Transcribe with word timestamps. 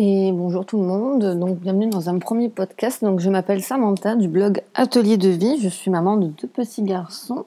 Et 0.00 0.30
bonjour 0.30 0.64
tout 0.64 0.78
le 0.78 0.86
monde, 0.86 1.40
donc 1.40 1.58
bienvenue 1.58 1.88
dans 1.88 2.08
un 2.08 2.20
premier 2.20 2.48
podcast. 2.48 3.04
Je 3.16 3.30
m'appelle 3.30 3.64
Samantha 3.64 4.14
du 4.14 4.28
blog 4.28 4.62
Atelier 4.74 5.16
de 5.16 5.28
vie. 5.28 5.58
Je 5.60 5.68
suis 5.68 5.90
maman 5.90 6.16
de 6.16 6.28
deux 6.28 6.46
petits 6.46 6.84
garçons 6.84 7.46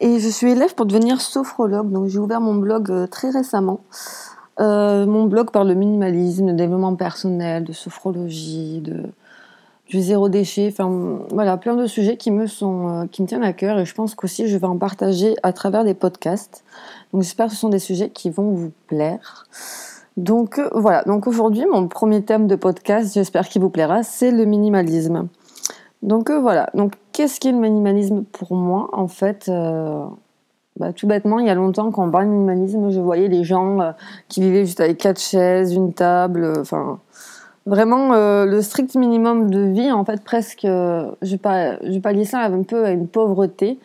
et 0.00 0.18
je 0.18 0.28
suis 0.30 0.52
élève 0.52 0.74
pour 0.74 0.86
devenir 0.86 1.20
sophrologue. 1.20 1.92
Donc 1.92 2.08
j'ai 2.08 2.18
ouvert 2.18 2.40
mon 2.40 2.54
blog 2.54 2.90
euh, 2.90 3.06
très 3.06 3.28
récemment. 3.28 3.80
Euh, 4.58 5.04
mon 5.04 5.26
blog 5.26 5.50
parle 5.50 5.68
de 5.68 5.74
minimalisme, 5.74 6.46
de 6.46 6.52
développement 6.52 6.94
personnel, 6.96 7.64
de 7.64 7.74
sophrologie, 7.74 8.80
de 8.80 9.02
du 9.86 10.00
zéro 10.00 10.30
déchet. 10.30 10.70
Enfin 10.72 11.18
voilà, 11.28 11.58
plein 11.58 11.76
de 11.76 11.86
sujets 11.86 12.16
qui 12.16 12.30
me 12.30 12.46
sont 12.46 12.88
euh, 12.88 13.06
qui 13.06 13.20
me 13.20 13.26
tiennent 13.26 13.44
à 13.44 13.52
cœur 13.52 13.78
et 13.78 13.84
je 13.84 13.94
pense 13.94 14.14
qu'aussi 14.14 14.48
je 14.48 14.56
vais 14.56 14.66
en 14.66 14.78
partager 14.78 15.34
à 15.42 15.52
travers 15.52 15.84
des 15.84 15.92
podcasts. 15.92 16.64
Donc 17.12 17.20
j'espère 17.20 17.48
que 17.48 17.52
ce 17.52 17.58
sont 17.58 17.68
des 17.68 17.78
sujets 17.78 18.08
qui 18.08 18.30
vont 18.30 18.50
vous 18.52 18.72
plaire. 18.86 19.46
Donc 20.16 20.58
euh, 20.58 20.68
voilà, 20.74 21.02
donc 21.04 21.26
aujourd'hui 21.26 21.64
mon 21.70 21.88
premier 21.88 22.22
thème 22.22 22.46
de 22.46 22.54
podcast, 22.54 23.14
j'espère 23.14 23.48
qu'il 23.48 23.62
vous 23.62 23.70
plaira, 23.70 24.02
c'est 24.02 24.30
le 24.30 24.44
minimalisme. 24.44 25.28
Donc 26.02 26.28
euh, 26.28 26.38
voilà, 26.38 26.68
donc 26.74 26.92
qu'est-ce 27.12 27.40
qu'est 27.40 27.52
le 27.52 27.58
minimalisme 27.58 28.24
pour 28.24 28.54
moi 28.54 28.90
En 28.92 29.08
fait, 29.08 29.46
euh, 29.48 30.04
bah, 30.78 30.92
tout 30.92 31.06
bêtement, 31.06 31.38
il 31.38 31.46
y 31.46 31.50
a 31.50 31.54
longtemps 31.54 31.90
quand 31.90 32.06
on 32.06 32.10
parle 32.10 32.26
de 32.26 32.30
minimalisme, 32.30 32.90
je 32.90 33.00
voyais 33.00 33.28
les 33.28 33.42
gens 33.42 33.94
qui 34.28 34.42
vivaient 34.42 34.66
juste 34.66 34.80
avec 34.80 34.98
quatre 34.98 35.20
chaises, 35.20 35.72
une 35.72 35.94
table, 35.94 36.52
enfin 36.58 36.98
vraiment 37.64 38.10
le 38.44 38.60
strict 38.60 38.96
minimum 38.96 39.50
de 39.50 39.60
vie, 39.60 39.92
en 39.92 40.04
fait 40.04 40.22
presque, 40.22 40.62
je 40.64 41.36
pas, 41.36 41.78
je 41.84 41.98
pallier 42.00 42.24
ça 42.24 42.40
un 42.40 42.64
peu 42.64 42.84
à 42.84 42.90
une 42.90 43.06
pauvreté. 43.06 43.78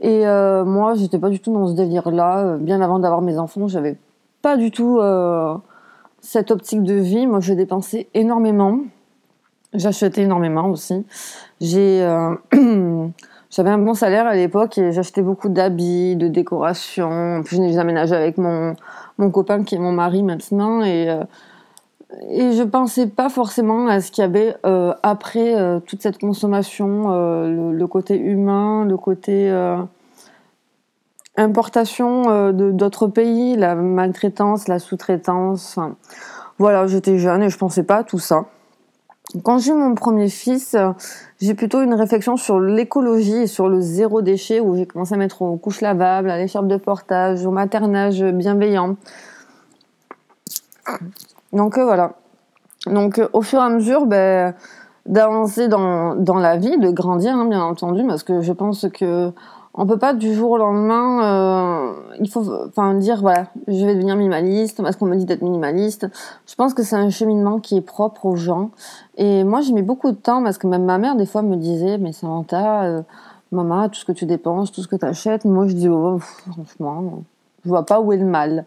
Et 0.00 0.24
moi, 0.26 0.94
j'étais 0.94 1.18
pas 1.18 1.30
du 1.30 1.40
tout 1.40 1.52
dans 1.52 1.66
ce 1.66 1.72
délire-là. 1.72 2.58
Bien 2.58 2.82
avant 2.82 2.98
d'avoir 2.98 3.22
mes 3.22 3.38
enfants, 3.38 3.66
j'avais 3.66 3.96
pas 4.42 4.56
du 4.58 4.70
tout 4.70 5.00
cette 6.24 6.50
optique 6.50 6.82
de 6.82 6.94
vie. 6.94 7.26
Moi, 7.26 7.40
je 7.40 7.52
dépensais 7.52 8.08
énormément. 8.14 8.80
J'achetais 9.74 10.22
énormément 10.22 10.70
aussi. 10.70 11.04
J'ai, 11.60 12.02
euh, 12.02 12.34
j'avais 13.50 13.70
un 13.70 13.78
bon 13.78 13.94
salaire 13.94 14.26
à 14.26 14.34
l'époque 14.34 14.78
et 14.78 14.92
j'achetais 14.92 15.22
beaucoup 15.22 15.48
d'habits, 15.48 16.16
de 16.16 16.28
décorations. 16.28 17.42
Puis 17.44 17.56
je 17.56 17.62
n'ai 17.62 17.78
aménagé 17.78 18.14
avec 18.14 18.38
mon, 18.38 18.74
mon 19.18 19.30
copain 19.30 19.64
qui 19.64 19.74
est 19.74 19.78
mon 19.78 19.92
mari 19.92 20.22
maintenant 20.22 20.82
et 20.82 21.10
euh, 21.10 21.24
et 22.30 22.52
je 22.52 22.62
pensais 22.62 23.08
pas 23.08 23.28
forcément 23.28 23.88
à 23.88 24.00
ce 24.00 24.12
qu'il 24.12 24.22
y 24.22 24.24
avait 24.24 24.54
après 25.02 25.56
toute 25.84 26.00
cette 26.00 26.20
consommation, 26.20 27.08
le, 27.10 27.86
côté 27.88 28.16
humain, 28.16 28.84
le 28.84 28.96
côté 28.96 29.50
importation 31.36 32.30
euh, 32.30 32.52
de 32.52 32.70
d'autres 32.70 33.08
pays, 33.08 33.56
la 33.56 33.74
maltraitance, 33.74 34.68
la 34.68 34.78
sous-traitance. 34.78 35.78
voilà, 36.58 36.86
j'étais 36.86 37.18
jeune 37.18 37.42
et 37.42 37.50
je 37.50 37.58
pensais 37.58 37.82
pas 37.82 37.98
à 37.98 38.04
tout 38.04 38.18
ça. 38.18 38.46
Quand 39.42 39.58
j'ai 39.58 39.72
eu 39.72 39.74
mon 39.74 39.94
premier 39.94 40.28
fils, 40.28 40.76
j'ai 41.40 41.54
plutôt 41.54 41.82
une 41.82 41.94
réflexion 41.94 42.36
sur 42.36 42.60
l'écologie 42.60 43.42
et 43.42 43.46
sur 43.46 43.68
le 43.68 43.80
zéro 43.80 44.22
déchet 44.22 44.60
où 44.60 44.76
j'ai 44.76 44.86
commencé 44.86 45.14
à 45.14 45.16
mettre 45.16 45.42
aux 45.42 45.56
couches 45.56 45.80
lavables, 45.80 46.30
à 46.30 46.36
l'écharpe 46.36 46.68
de 46.68 46.76
portage, 46.76 47.44
au 47.44 47.50
maternage 47.50 48.22
bienveillant. 48.22 48.96
Donc 51.52 51.78
euh, 51.78 51.84
voilà. 51.84 52.12
Donc 52.86 53.18
euh, 53.18 53.28
au 53.32 53.42
fur 53.42 53.60
et 53.60 53.62
à 53.62 53.68
mesure, 53.70 54.06
ben, 54.06 54.54
d'avancer 55.06 55.68
dans, 55.68 56.14
dans 56.14 56.36
la 56.36 56.56
vie, 56.56 56.78
de 56.78 56.90
grandir, 56.90 57.34
hein, 57.34 57.46
bien 57.46 57.62
entendu, 57.62 58.04
parce 58.06 58.22
que 58.22 58.40
je 58.40 58.52
pense 58.52 58.86
que 58.92 59.32
on 59.74 59.86
peut 59.86 59.98
pas 59.98 60.14
du 60.14 60.32
jour 60.34 60.52
au 60.52 60.58
lendemain 60.58 61.24
euh, 61.24 61.92
il 62.20 62.30
faut 62.30 62.44
enfin 62.68 62.94
dire 62.94 63.20
voilà 63.20 63.48
je 63.66 63.84
vais 63.84 63.94
devenir 63.94 64.16
minimaliste 64.16 64.80
parce 64.80 64.96
qu'on 64.96 65.06
me 65.06 65.16
dit 65.16 65.24
d'être 65.24 65.42
minimaliste. 65.42 66.06
Je 66.46 66.54
pense 66.54 66.74
que 66.74 66.82
c'est 66.82 66.96
un 66.96 67.10
cheminement 67.10 67.58
qui 67.58 67.76
est 67.76 67.80
propre 67.80 68.26
aux 68.26 68.36
gens. 68.36 68.70
Et 69.16 69.42
moi 69.42 69.60
j'ai 69.60 69.72
mis 69.72 69.82
beaucoup 69.82 70.12
de 70.12 70.16
temps 70.16 70.42
parce 70.42 70.58
que 70.58 70.66
même 70.66 70.84
ma 70.84 70.98
mère 70.98 71.16
des 71.16 71.26
fois 71.26 71.42
me 71.42 71.56
disait 71.56 71.98
mais 71.98 72.12
Samantha 72.12 72.84
euh, 72.84 73.02
maman 73.50 73.88
tout 73.88 73.96
ce 73.96 74.04
que 74.04 74.12
tu 74.12 74.26
dépenses 74.26 74.72
tout 74.72 74.82
ce 74.82 74.88
que 74.88 74.96
tu 74.96 75.04
achètes 75.04 75.44
moi 75.44 75.66
je 75.66 75.74
dis 75.74 75.88
oh, 75.88 76.18
franchement 76.18 77.22
je 77.64 77.68
vois 77.68 77.86
pas 77.86 78.00
où 78.00 78.12
est 78.12 78.16
le 78.16 78.26
mal 78.26 78.64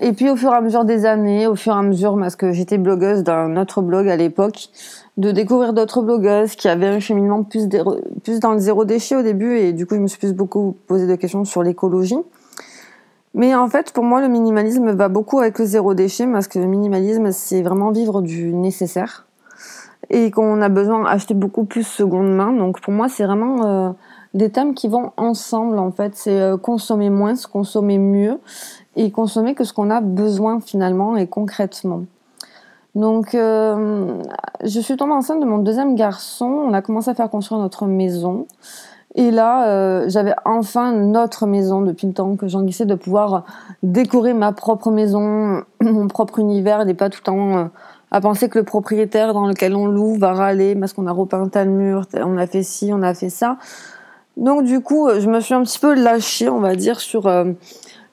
et 0.00 0.12
puis 0.12 0.30
au 0.30 0.36
fur 0.36 0.52
et 0.52 0.56
à 0.56 0.60
mesure 0.60 0.84
des 0.84 1.06
années 1.06 1.46
au 1.46 1.54
fur 1.54 1.74
et 1.74 1.78
à 1.78 1.82
mesure 1.82 2.16
parce 2.18 2.36
que 2.36 2.52
j'étais 2.52 2.78
blogueuse 2.78 3.22
d'un 3.22 3.56
autre 3.56 3.82
blog 3.82 4.08
à 4.08 4.16
l'époque 4.16 4.68
de 5.16 5.32
découvrir 5.32 5.72
d'autres 5.72 6.02
blogueuses 6.02 6.54
qui 6.54 6.68
avaient 6.68 6.86
un 6.86 7.00
cheminement 7.00 7.42
plus, 7.42 7.68
dans 7.68 8.52
le 8.52 8.58
zéro 8.58 8.84
déchet 8.84 9.16
au 9.16 9.22
début 9.22 9.56
et 9.56 9.72
du 9.72 9.86
coup 9.86 9.96
je 9.96 10.00
me 10.00 10.06
suis 10.06 10.18
plus 10.18 10.32
beaucoup 10.32 10.76
posé 10.86 11.06
de 11.06 11.14
questions 11.16 11.44
sur 11.44 11.62
l'écologie. 11.62 12.18
Mais 13.34 13.54
en 13.54 13.68
fait 13.68 13.92
pour 13.92 14.04
moi 14.04 14.20
le 14.20 14.28
minimalisme 14.28 14.92
va 14.92 15.08
beaucoup 15.08 15.40
avec 15.40 15.58
le 15.58 15.64
zéro 15.64 15.94
déchet 15.94 16.26
parce 16.26 16.46
que 16.46 16.58
le 16.58 16.66
minimalisme 16.66 17.32
c'est 17.32 17.62
vraiment 17.62 17.90
vivre 17.90 18.22
du 18.22 18.54
nécessaire 18.54 19.26
et 20.10 20.30
qu'on 20.30 20.62
a 20.62 20.68
besoin 20.68 21.04
d'acheter 21.04 21.34
beaucoup 21.34 21.64
plus 21.64 21.86
seconde 21.86 22.32
main. 22.32 22.52
Donc 22.52 22.80
pour 22.80 22.92
moi 22.92 23.08
c'est 23.08 23.24
vraiment 23.24 23.66
euh, 23.66 23.90
des 24.34 24.50
thèmes 24.50 24.74
qui 24.74 24.88
vont 24.88 25.12
ensemble 25.16 25.78
en 25.78 25.90
fait. 25.90 26.12
C'est 26.14 26.40
euh, 26.40 26.56
consommer 26.56 27.10
moins, 27.10 27.34
consommer 27.50 27.98
mieux 27.98 28.38
et 28.98 29.12
consommer 29.12 29.54
que 29.54 29.62
ce 29.62 29.72
qu'on 29.72 29.90
a 29.90 30.00
besoin 30.00 30.60
finalement 30.60 31.16
et 31.16 31.28
concrètement. 31.28 32.02
Donc, 32.96 33.34
euh, 33.36 34.20
je 34.64 34.80
suis 34.80 34.96
tombée 34.96 35.12
enceinte 35.12 35.40
de 35.40 35.46
mon 35.46 35.58
deuxième 35.58 35.94
garçon. 35.94 36.46
On 36.46 36.72
a 36.72 36.82
commencé 36.82 37.08
à 37.08 37.14
faire 37.14 37.30
construire 37.30 37.60
notre 37.60 37.86
maison. 37.86 38.46
Et 39.14 39.30
là, 39.30 39.68
euh, 39.68 40.08
j'avais 40.08 40.34
enfin 40.44 40.92
notre 40.92 41.46
maison 41.46 41.80
depuis 41.80 42.08
le 42.08 42.12
temps 42.12 42.34
que 42.34 42.48
j'enguissais 42.48 42.86
de 42.86 42.96
pouvoir 42.96 43.44
décorer 43.84 44.34
ma 44.34 44.50
propre 44.50 44.90
maison, 44.90 45.62
mon 45.80 46.08
propre 46.08 46.40
univers, 46.40 46.88
et 46.88 46.94
pas 46.94 47.08
tout 47.08 47.20
le 47.20 47.24
temps 47.24 47.56
euh, 47.56 47.64
à 48.10 48.20
penser 48.20 48.48
que 48.48 48.58
le 48.58 48.64
propriétaire 48.64 49.32
dans 49.32 49.46
lequel 49.46 49.76
on 49.76 49.86
loue 49.86 50.16
va 50.16 50.32
râler 50.32 50.74
parce 50.74 50.92
qu'on 50.92 51.06
a 51.06 51.12
repeint 51.12 51.48
le 51.64 51.70
mur, 51.70 52.02
on 52.14 52.36
a 52.36 52.48
fait 52.48 52.64
ci, 52.64 52.90
on 52.92 53.02
a 53.02 53.14
fait 53.14 53.30
ça. 53.30 53.58
Donc 54.36 54.64
du 54.64 54.80
coup, 54.80 55.08
je 55.20 55.28
me 55.28 55.38
suis 55.38 55.54
un 55.54 55.62
petit 55.62 55.78
peu 55.78 55.94
lâchée, 55.94 56.48
on 56.48 56.60
va 56.60 56.74
dire, 56.74 56.98
sur 56.98 57.28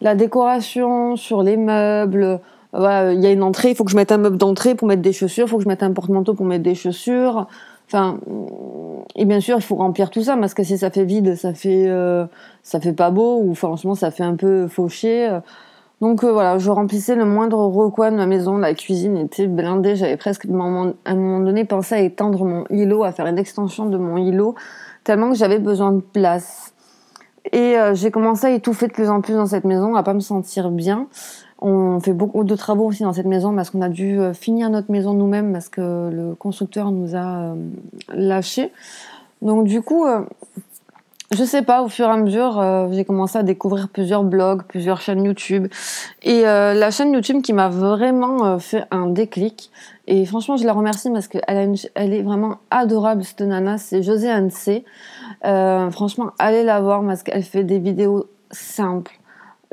la 0.02 0.16
décoration, 0.16 1.16
sur 1.16 1.44
les 1.44 1.58
meubles, 1.58 2.40
voilà, 2.74 3.14
il 3.14 3.22
y 3.22 3.26
a 3.26 3.32
une 3.32 3.44
entrée, 3.44 3.70
il 3.70 3.76
faut 3.76 3.86
que 3.86 3.92
je 3.92 3.96
mette 3.96 4.12
un 4.12 4.18
meuble 4.18 4.38
d'entrée 4.38 4.76
pour 4.76 4.88
mettre 4.88 5.02
des 5.02 5.14
chaussures, 5.14 5.46
il 5.46 5.50
faut 5.50 5.58
que 5.58 5.64
je 5.64 5.68
mette 5.68 5.84
un 5.84 5.94
porte-manteau 5.94 6.34
pour 6.34 6.46
mettre 6.46 6.64
des 6.64 6.76
chaussures. 6.76 7.48
Enfin, 7.88 8.20
et 9.16 9.26
bien 9.26 9.40
sûr, 9.40 9.58
il 9.58 9.64
faut 9.64 9.76
remplir 9.76 10.10
tout 10.10 10.24
ça 10.24 10.36
parce 10.38 10.54
que 10.54 10.64
si 10.64 10.78
ça 10.78 10.90
fait 10.90 11.06
vide, 11.06 11.36
ça 11.36 11.54
fait 11.54 11.88
euh, 11.88 12.26
ça 12.64 12.80
fait 12.80 12.94
pas 12.94 13.12
beau 13.12 13.42
ou 13.42 13.54
franchement, 13.54 13.96
ça 13.96 14.12
fait 14.12 14.24
un 14.24 14.36
peu 14.36 14.68
fauché. 14.68 15.40
Donc 16.02 16.24
euh, 16.24 16.32
voilà, 16.32 16.58
je 16.58 16.70
remplissais 16.70 17.16
le 17.16 17.26
moindre 17.26 17.58
recoin 17.58 18.12
de 18.12 18.18
ma 18.18 18.26
maison. 18.26 18.58
La 18.58 18.74
cuisine 18.74 19.18
était 19.18 19.48
blindée. 19.48 19.96
J'avais 19.96 20.18
presque 20.18 20.46
à 20.46 20.50
un 20.50 21.16
moment 21.16 21.40
donné 21.40 21.66
pensé 21.66 21.96
à 21.96 22.00
étendre 22.02 22.44
mon 22.44 22.66
îlot, 22.70 23.04
à 23.04 23.12
faire 23.12 23.28
une 23.28 23.38
extension 23.38 23.86
de 23.86 23.98
mon 23.98 24.18
îlot, 24.18 24.56
tellement 25.04 25.30
que 25.32 25.38
j'avais 25.38 25.60
besoin 25.60 25.94
de 25.94 26.02
place. 26.02 26.75
Et 27.52 27.78
euh, 27.78 27.94
j'ai 27.94 28.12
commencé 28.12 28.48
à 28.48 28.52
étouffer 28.52 28.88
de 28.88 28.94
plus 28.94 29.10
en 29.10 29.22
plus 29.22 29.34
dans 29.34 29.46
cette 29.46 29.66
maison, 29.66 29.96
à 29.96 30.04
pas 30.04 30.14
me 30.14 30.20
sentir 30.20 30.70
bien. 30.70 31.08
On 31.60 32.00
fait 32.00 32.14
beaucoup 32.14 32.44
de 32.44 32.56
travaux 32.56 32.86
aussi 32.86 33.04
dans 33.04 33.14
cette 33.14 33.26
maison 33.26 33.56
parce 33.56 33.70
qu'on 33.70 33.82
a 33.82 33.90
dû 33.90 34.20
euh, 34.20 34.34
finir 34.34 34.70
notre 34.70 34.92
maison 34.92 35.14
nous-mêmes 35.14 35.54
parce 35.54 35.70
que 35.70 36.10
le 36.12 36.36
constructeur 36.36 36.92
nous 36.92 37.16
a 37.16 37.54
euh, 37.54 37.56
lâchés. 38.10 38.72
Donc 39.42 39.66
du 39.66 39.82
coup, 39.82 40.06
euh, 40.06 40.22
je 41.32 41.44
sais 41.44 41.62
pas, 41.62 41.82
au 41.82 41.88
fur 41.88 42.08
et 42.08 42.12
à 42.12 42.18
mesure, 42.18 42.90
j'ai 42.92 43.04
commencé 43.04 43.38
à 43.38 43.44
découvrir 43.44 43.90
plusieurs 43.90 44.24
blogs, 44.24 44.64
plusieurs 44.64 45.02
chaînes 45.02 45.24
YouTube. 45.24 45.68
Et 46.22 46.44
la 46.44 46.92
chaîne 46.92 47.14
YouTube 47.14 47.42
qui 47.42 47.52
m'a 47.52 47.68
vraiment 47.68 48.60
fait 48.60 48.86
un 48.92 49.08
déclic, 49.08 49.72
et 50.08 50.26
franchement, 50.26 50.58
je 50.58 50.66
la 50.66 50.74
remercie 50.74 51.10
parce 51.10 51.28
qu'elle 51.28 51.76
elle 51.96 52.14
est 52.14 52.22
vraiment 52.22 52.58
adorable, 52.70 53.24
cette 53.24 53.42
nana, 53.42 53.78
c'est 53.78 54.04
José 54.04 54.32
Anse. 54.32 54.70
franchement, 55.92 56.32
allez 56.40 56.64
la 56.64 56.82
voir 56.82 57.04
parce 57.06 57.24
qu'elle 57.24 57.44
fait 57.44 57.64
des 57.64 57.80
vidéos 57.80 58.28
simples 58.52 59.20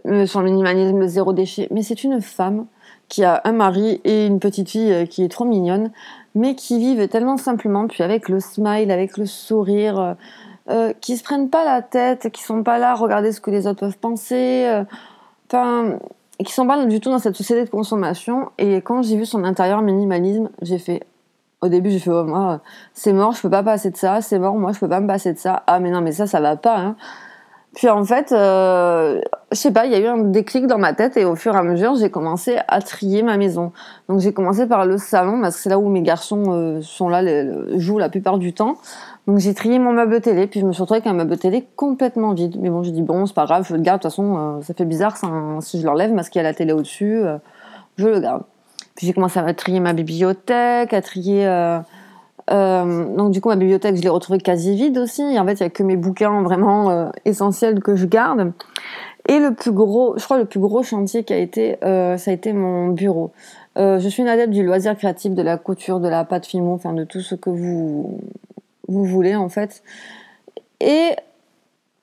euh, 0.07 0.27
sur 0.27 0.41
le 0.41 0.47
minimalisme, 0.47 1.07
zéro 1.07 1.33
déchet. 1.33 1.69
Mais 1.71 1.83
c'est 1.83 2.03
une 2.03 2.21
femme 2.21 2.67
qui 3.09 3.25
a 3.25 3.41
un 3.45 3.53
mari 3.53 4.01
et 4.05 4.27
une 4.27 4.41
petite 4.41 4.71
fille 4.71 4.93
euh, 4.93 5.07
qui 5.07 5.23
est 5.23 5.29
trop 5.29 5.45
mignonne, 5.45 5.93
mais 6.35 6.57
qui 6.57 6.79
vivent 6.79 7.07
tellement 7.09 7.37
simplement, 7.37 7.87
puis 7.87 8.03
avec 8.03 8.29
le 8.29 8.41
smile, 8.41 8.91
avec 8.91 9.17
le 9.17 9.27
sourire, 9.27 10.01
euh, 10.01 10.15
euh 10.71 10.93
qui 11.01 11.17
se 11.17 11.23
prennent 11.23 11.51
pas 11.51 11.65
la 11.65 11.83
tête, 11.83 12.31
qui 12.33 12.43
sont 12.43 12.63
pas 12.65 12.79
là 12.79 12.93
à 12.93 12.95
regarder 12.95 13.33
ce 13.33 13.41
que 13.41 13.51
les 13.51 13.67
autres 13.67 13.81
peuvent 13.81 13.99
penser, 13.99 14.69
enfin, 15.49 15.99
qui 16.43 16.53
sont 16.53 16.67
pas 16.67 16.85
du 16.85 17.01
tout 17.01 17.11
dans 17.11 17.19
cette 17.19 17.37
société 17.37 17.65
de 17.65 17.71
consommation. 17.71 18.51
Et 18.59 18.77
quand 18.77 19.03
j'ai 19.03 19.17
vu 19.17 19.27
son 19.27 19.45
intérieur 19.45 19.83
minimalisme, 19.83 20.51
j'ai 20.63 20.79
fait 20.79 21.03
au 21.61 21.69
début, 21.69 21.91
j'ai 21.91 22.01
fait, 22.01 22.11
oh, 22.11 22.25
moi, 22.25 22.61
c'est 22.93 23.13
mort, 23.13 23.33
je 23.33 23.41
peux 23.41 23.51
pas 23.51 23.63
passer 23.63 23.91
de 23.91 23.97
ça, 23.97 24.21
c'est 24.21 24.39
mort, 24.39 24.57
moi, 24.57 24.73
je 24.73 24.81
peux 24.81 24.89
pas 24.89 25.01
me 25.01 25.07
passer 25.07 25.33
de 25.33 25.39
ça. 25.39 25.63
Ah, 25.67 25.79
mais 25.79 25.91
non, 25.91 26.01
mais 26.01 26.13
ça, 26.13 26.27
ça 26.27 26.41
va 26.41 26.57
pas, 26.57 26.77
hein. 26.79 26.97
Puis 27.75 27.89
en 27.89 28.05
fait, 28.05 28.33
euh, 28.33 29.19
je 29.51 29.57
sais 29.57 29.73
pas, 29.73 29.87
il 29.87 29.93
y 29.93 29.95
a 29.95 29.99
eu 29.99 30.07
un 30.07 30.19
déclic 30.19 30.67
dans 30.67 30.77
ma 30.77 30.93
tête 30.93 31.17
et 31.17 31.25
au 31.25 31.37
fur 31.37 31.55
et 31.55 31.59
à 31.59 31.63
mesure, 31.63 31.95
j'ai 31.95 32.11
commencé 32.11 32.59
à 32.69 32.83
trier 32.83 33.23
ma 33.23 33.39
maison. 33.39 33.73
Donc 34.09 34.21
j'ai 34.21 34.35
commencé 34.35 34.67
par 34.67 34.85
le 34.85 34.99
salon 34.99 35.41
parce 35.41 35.57
que 35.57 35.63
c'est 35.63 35.71
là 35.71 35.79
où 35.79 35.89
mes 35.89 36.03
garçons 36.03 36.45
euh, 36.49 36.83
sont 36.83 37.09
là, 37.09 37.23
jouent 37.79 37.99
la 37.99 38.11
plupart 38.11 38.37
du 38.37 38.53
temps. 38.53 38.77
Donc 39.27 39.39
j'ai 39.39 39.55
trié 39.55 39.79
mon 39.79 39.93
meuble 39.93 40.21
télé, 40.21 40.47
puis 40.47 40.61
je 40.61 40.67
me 40.67 40.73
suis 40.73 40.83
retrouvée 40.83 40.99
avec 40.99 41.07
un 41.07 41.15
meuble 41.15 41.39
télé 41.39 41.67
complètement 41.77 42.35
vide. 42.35 42.57
Mais 42.61 42.69
bon, 42.69 42.83
j'ai 42.83 42.91
dit 42.91 43.03
bon, 43.03 43.25
c'est 43.25 43.35
pas 43.35 43.47
grave, 43.47 43.67
je 43.67 43.75
le 43.75 43.81
garde. 43.81 44.01
De 44.01 44.03
toute 44.03 44.11
façon, 44.11 44.37
euh, 44.37 44.63
ça 44.63 44.75
fait 44.75 44.85
bizarre 44.85 45.17
si 45.61 45.81
je 45.81 45.87
l'enlève 45.87 46.15
parce 46.15 46.29
qu'il 46.29 46.41
y 46.41 46.45
a 46.45 46.49
la 46.49 46.55
télé 46.55 46.75
au-dessus, 46.75 47.23
euh, 47.23 47.39
je 47.97 48.07
le 48.07 48.21
garde. 48.21 48.43
Puis 48.97 49.07
j'ai 49.07 49.15
commencé 49.15 49.39
à 49.39 49.55
trier 49.55 49.81
ma 49.81 49.95
bibliothèque, 49.95 50.93
à 50.93 51.01
trier. 51.01 51.47
Euh, 52.51 52.83
euh, 52.83 53.17
donc 53.17 53.31
du 53.31 53.41
coup 53.41 53.49
ma 53.49 53.57
bibliothèque 53.57 53.97
je 53.97 54.03
l'ai 54.03 54.09
retrouvée 54.09 54.39
quasi 54.39 54.75
vide 54.75 54.99
aussi. 54.99 55.23
en 55.39 55.47
fait 55.47 55.55
il 55.55 55.61
y 55.61 55.67
a 55.67 55.71
que 55.71 55.83
mes 55.83 55.97
bouquins 55.97 56.43
vraiment 56.43 56.91
euh, 56.91 57.09
essentiels 57.25 57.81
que 57.81 57.97
je 57.97 58.07
garde. 58.07 58.53
Et 59.29 59.39
le 59.39 59.55
plus 59.55 59.71
gros, 59.71 60.19
je 60.19 60.25
crois 60.25 60.39
le 60.39 60.47
plus 60.47 60.59
gros 60.59 60.83
chantier 60.83 61.23
qui 61.23 61.33
a 61.33 61.39
été, 61.39 61.77
ça 61.81 62.31
a 62.31 62.35
été 62.35 62.53
mon 62.53 62.89
bureau. 62.89 63.31
je 63.77 64.09
suis 64.09 64.23
une 64.23 64.29
adepte 64.29 64.53
du 64.53 64.65
loisir 64.65 64.97
créatif, 64.97 65.33
de 65.33 65.43
la 65.43 65.59
couture, 65.59 66.01
de 66.01 66.09
la 66.09 66.25
pâte 66.25 66.45
fimo, 66.45 66.73
enfin 66.73 66.93
de 66.93 67.05
tout 67.05 67.21
ce 67.21 67.37
que 67.37 67.49
vous 67.49 68.19
vous 68.89 69.05
voulez 69.05 69.37
en 69.37 69.49
fait. 69.49 69.85
Et 70.81 71.15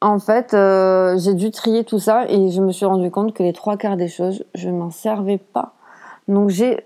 en 0.01 0.19
fait, 0.19 0.53
euh, 0.53 1.17
j'ai 1.17 1.33
dû 1.33 1.51
trier 1.51 1.83
tout 1.83 1.99
ça 1.99 2.25
et 2.29 2.51
je 2.51 2.61
me 2.61 2.71
suis 2.71 2.85
rendu 2.85 3.11
compte 3.11 3.33
que 3.33 3.43
les 3.43 3.53
trois 3.53 3.75
quarts 3.75 3.97
des 3.97 4.07
choses, 4.07 4.45
je 4.55 4.69
m'en 4.69 4.91
servais 4.91 5.37
pas. 5.37 5.73
Donc 6.29 6.49
j'ai, 6.49 6.85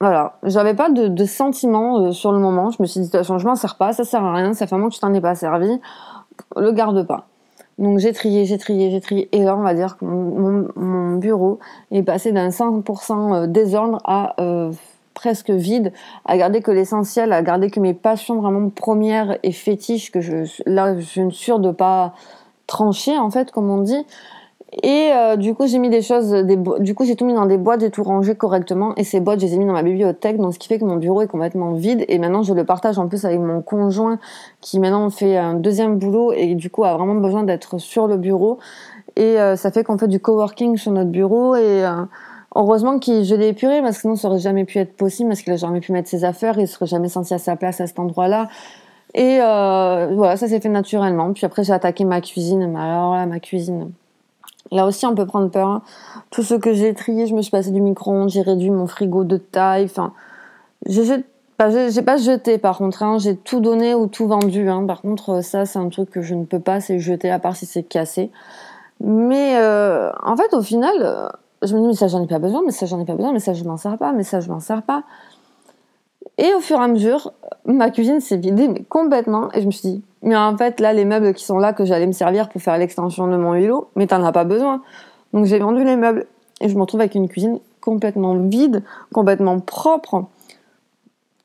voilà, 0.00 0.38
j'avais 0.44 0.74
pas 0.74 0.90
de, 0.90 1.08
de 1.08 1.24
sentiment 1.26 2.00
euh, 2.00 2.12
sur 2.12 2.32
le 2.32 2.38
moment. 2.38 2.70
Je 2.70 2.80
me 2.80 2.86
suis 2.86 3.00
dit, 3.00 3.06
de 3.06 3.12
toute 3.12 3.20
façon, 3.20 3.38
je 3.38 3.46
m'en 3.46 3.54
sers 3.54 3.76
pas, 3.76 3.92
ça 3.92 4.04
sert 4.04 4.24
à 4.24 4.34
rien, 4.34 4.54
ça 4.54 4.66
fait 4.66 4.74
un 4.74 4.78
moment 4.78 4.88
que 4.88 4.94
tu 4.94 5.00
t'en 5.00 5.12
es 5.12 5.20
pas 5.20 5.34
servi, 5.34 5.78
le 6.56 6.72
garde 6.72 7.06
pas. 7.06 7.26
Donc 7.78 7.98
j'ai 7.98 8.12
trié, 8.12 8.46
j'ai 8.46 8.56
trié, 8.56 8.90
j'ai 8.90 9.00
trié. 9.00 9.28
Et 9.32 9.44
là, 9.44 9.56
on 9.56 9.62
va 9.62 9.74
dire 9.74 9.98
que 9.98 10.04
mon, 10.06 11.16
bureau 11.16 11.58
est 11.90 12.02
passé 12.02 12.32
d'un 12.32 12.48
100% 12.48 13.34
euh, 13.34 13.46
désordre 13.46 14.00
à 14.04 14.34
presque 15.12 15.50
vide, 15.50 15.92
à 16.24 16.38
garder 16.38 16.62
que 16.62 16.70
l'essentiel, 16.70 17.34
à 17.34 17.42
garder 17.42 17.70
que 17.70 17.78
mes 17.78 17.92
passions 17.92 18.40
vraiment 18.40 18.70
premières 18.70 19.38
et 19.42 19.52
fétiches, 19.52 20.10
que 20.10 20.22
je, 20.22 20.62
là, 20.64 20.98
je 20.98 21.02
suis 21.02 21.32
sûre 21.32 21.58
de 21.58 21.72
pas 21.72 22.14
tranché 22.66 23.18
en 23.18 23.30
fait, 23.30 23.50
comme 23.50 23.68
on 23.68 23.82
dit. 23.82 24.06
Et 24.72 25.10
euh, 25.12 25.34
du 25.36 25.54
coup, 25.54 25.66
j'ai 25.66 25.78
mis 25.78 25.90
des 25.90 26.00
choses, 26.00 26.30
des 26.30 26.56
du 26.78 26.94
coup, 26.94 27.04
j'ai 27.04 27.16
tout 27.16 27.24
mis 27.24 27.34
dans 27.34 27.46
des 27.46 27.58
boîtes, 27.58 27.80
j'ai 27.80 27.90
tout 27.90 28.04
rangé 28.04 28.36
correctement. 28.36 28.94
Et 28.96 29.02
ces 29.02 29.18
boîtes, 29.18 29.40
je 29.40 29.46
les 29.46 29.54
ai 29.54 29.58
mis 29.58 29.66
dans 29.66 29.72
ma 29.72 29.82
bibliothèque, 29.82 30.38
donc 30.38 30.54
ce 30.54 30.60
qui 30.60 30.68
fait 30.68 30.78
que 30.78 30.84
mon 30.84 30.96
bureau 30.96 31.22
est 31.22 31.26
complètement 31.26 31.72
vide. 31.72 32.04
Et 32.08 32.18
maintenant, 32.18 32.44
je 32.44 32.54
le 32.54 32.64
partage 32.64 32.98
en 32.98 33.08
plus 33.08 33.24
avec 33.24 33.40
mon 33.40 33.62
conjoint, 33.62 34.20
qui 34.60 34.78
maintenant 34.78 35.10
fait 35.10 35.36
un 35.36 35.54
deuxième 35.54 35.98
boulot 35.98 36.32
et 36.32 36.54
du 36.54 36.70
coup 36.70 36.84
a 36.84 36.96
vraiment 36.96 37.16
besoin 37.16 37.42
d'être 37.42 37.78
sur 37.78 38.06
le 38.06 38.16
bureau. 38.16 38.58
Et 39.16 39.40
euh, 39.40 39.56
ça 39.56 39.72
fait 39.72 39.82
qu'on 39.82 39.98
fait 39.98 40.08
du 40.08 40.20
coworking 40.20 40.76
sur 40.76 40.92
notre 40.92 41.10
bureau. 41.10 41.56
Et 41.56 41.84
euh, 41.84 42.04
heureusement 42.54 43.00
que 43.00 43.24
je 43.24 43.34
l'ai 43.34 43.48
épuré, 43.48 43.82
parce 43.82 43.96
que 43.96 44.02
sinon, 44.02 44.16
ça 44.16 44.28
aurait 44.28 44.38
jamais 44.38 44.64
pu 44.64 44.78
être 44.78 44.96
possible, 44.96 45.30
parce 45.30 45.42
qu'il 45.42 45.52
a 45.52 45.56
jamais 45.56 45.80
pu 45.80 45.90
mettre 45.92 46.08
ses 46.08 46.24
affaires, 46.24 46.58
il 46.58 46.68
serait 46.68 46.86
jamais 46.86 47.08
senti 47.08 47.34
à 47.34 47.38
sa 47.38 47.56
place 47.56 47.80
à 47.80 47.88
cet 47.88 47.98
endroit-là. 47.98 48.48
Et 49.14 49.38
euh, 49.40 50.12
voilà, 50.14 50.36
ça 50.36 50.46
s'est 50.46 50.60
fait 50.60 50.68
naturellement. 50.68 51.32
Puis 51.32 51.44
après, 51.44 51.64
j'ai 51.64 51.72
attaqué 51.72 52.04
ma 52.04 52.20
cuisine. 52.20 52.70
Mais 52.70 52.78
alors 52.78 53.14
là, 53.16 53.26
ma 53.26 53.40
cuisine. 53.40 53.90
Là 54.72 54.86
aussi, 54.86 55.06
on 55.06 55.14
peut 55.14 55.26
prendre 55.26 55.50
peur. 55.50 55.68
Hein. 55.68 55.82
Tout 56.30 56.42
ce 56.42 56.54
que 56.54 56.72
j'ai 56.72 56.94
trié, 56.94 57.26
je 57.26 57.34
me 57.34 57.42
suis 57.42 57.50
passé 57.50 57.70
du 57.70 57.80
micro-ondes, 57.80 58.30
j'ai 58.30 58.42
réduit 58.42 58.70
mon 58.70 58.86
frigo 58.86 59.24
de 59.24 59.36
taille. 59.36 59.84
Enfin, 59.84 60.12
j'ai 60.86 61.24
pas, 61.56 61.70
pas 62.04 62.16
jeté 62.16 62.58
par 62.58 62.78
contre. 62.78 63.02
Hein. 63.02 63.18
J'ai 63.18 63.36
tout 63.36 63.60
donné 63.60 63.94
ou 63.94 64.06
tout 64.06 64.28
vendu. 64.28 64.68
Hein. 64.68 64.84
Par 64.86 65.02
contre, 65.02 65.42
ça, 65.42 65.66
c'est 65.66 65.78
un 65.78 65.88
truc 65.88 66.10
que 66.10 66.22
je 66.22 66.34
ne 66.34 66.44
peux 66.44 66.60
pas, 66.60 66.80
c'est 66.80 66.98
jeter, 66.98 67.30
à 67.30 67.38
part 67.38 67.56
si 67.56 67.66
c'est 67.66 67.82
cassé. 67.82 68.30
Mais 69.00 69.56
euh, 69.56 70.10
en 70.22 70.36
fait, 70.36 70.54
au 70.54 70.62
final, 70.62 70.94
euh, 71.00 71.28
je 71.62 71.74
me 71.74 71.80
dis, 71.80 71.86
mais 71.88 71.94
ça, 71.94 72.08
j'en 72.08 72.22
ai 72.22 72.26
pas 72.26 72.38
besoin, 72.38 72.62
mais 72.64 72.72
ça, 72.72 72.86
j'en 72.86 73.00
ai 73.00 73.04
pas 73.04 73.14
besoin, 73.14 73.32
mais 73.32 73.40
ça, 73.40 73.54
je 73.54 73.64
m'en 73.64 73.76
sers 73.76 73.96
pas, 73.98 74.12
mais 74.12 74.24
ça, 74.24 74.40
je 74.40 74.50
m'en 74.50 74.60
sers 74.60 74.82
pas. 74.82 75.04
Et 76.40 76.54
au 76.54 76.60
fur 76.60 76.80
et 76.80 76.84
à 76.84 76.88
mesure, 76.88 77.32
ma 77.66 77.90
cuisine 77.90 78.20
s'est 78.20 78.38
vidée 78.38 78.68
complètement. 78.88 79.52
Et 79.52 79.60
je 79.60 79.66
me 79.66 79.70
suis 79.70 79.88
dit, 79.88 80.02
mais 80.22 80.34
en 80.34 80.56
fait, 80.56 80.80
là, 80.80 80.94
les 80.94 81.04
meubles 81.04 81.34
qui 81.34 81.44
sont 81.44 81.58
là, 81.58 81.74
que 81.74 81.84
j'allais 81.84 82.06
me 82.06 82.12
servir 82.12 82.48
pour 82.48 82.62
faire 82.62 82.78
l'extension 82.78 83.28
de 83.28 83.36
mon 83.36 83.54
îlot, 83.54 83.90
mais 83.94 84.06
t'en 84.06 84.24
as 84.24 84.32
pas 84.32 84.44
besoin. 84.44 84.80
Donc 85.34 85.44
j'ai 85.44 85.58
vendu 85.58 85.84
les 85.84 85.96
meubles. 85.96 86.26
Et 86.62 86.70
je 86.70 86.74
me 86.76 86.80
retrouve 86.80 87.00
avec 87.00 87.14
une 87.14 87.28
cuisine 87.28 87.60
complètement 87.82 88.34
vide, 88.34 88.82
complètement 89.12 89.60
propre, 89.60 90.24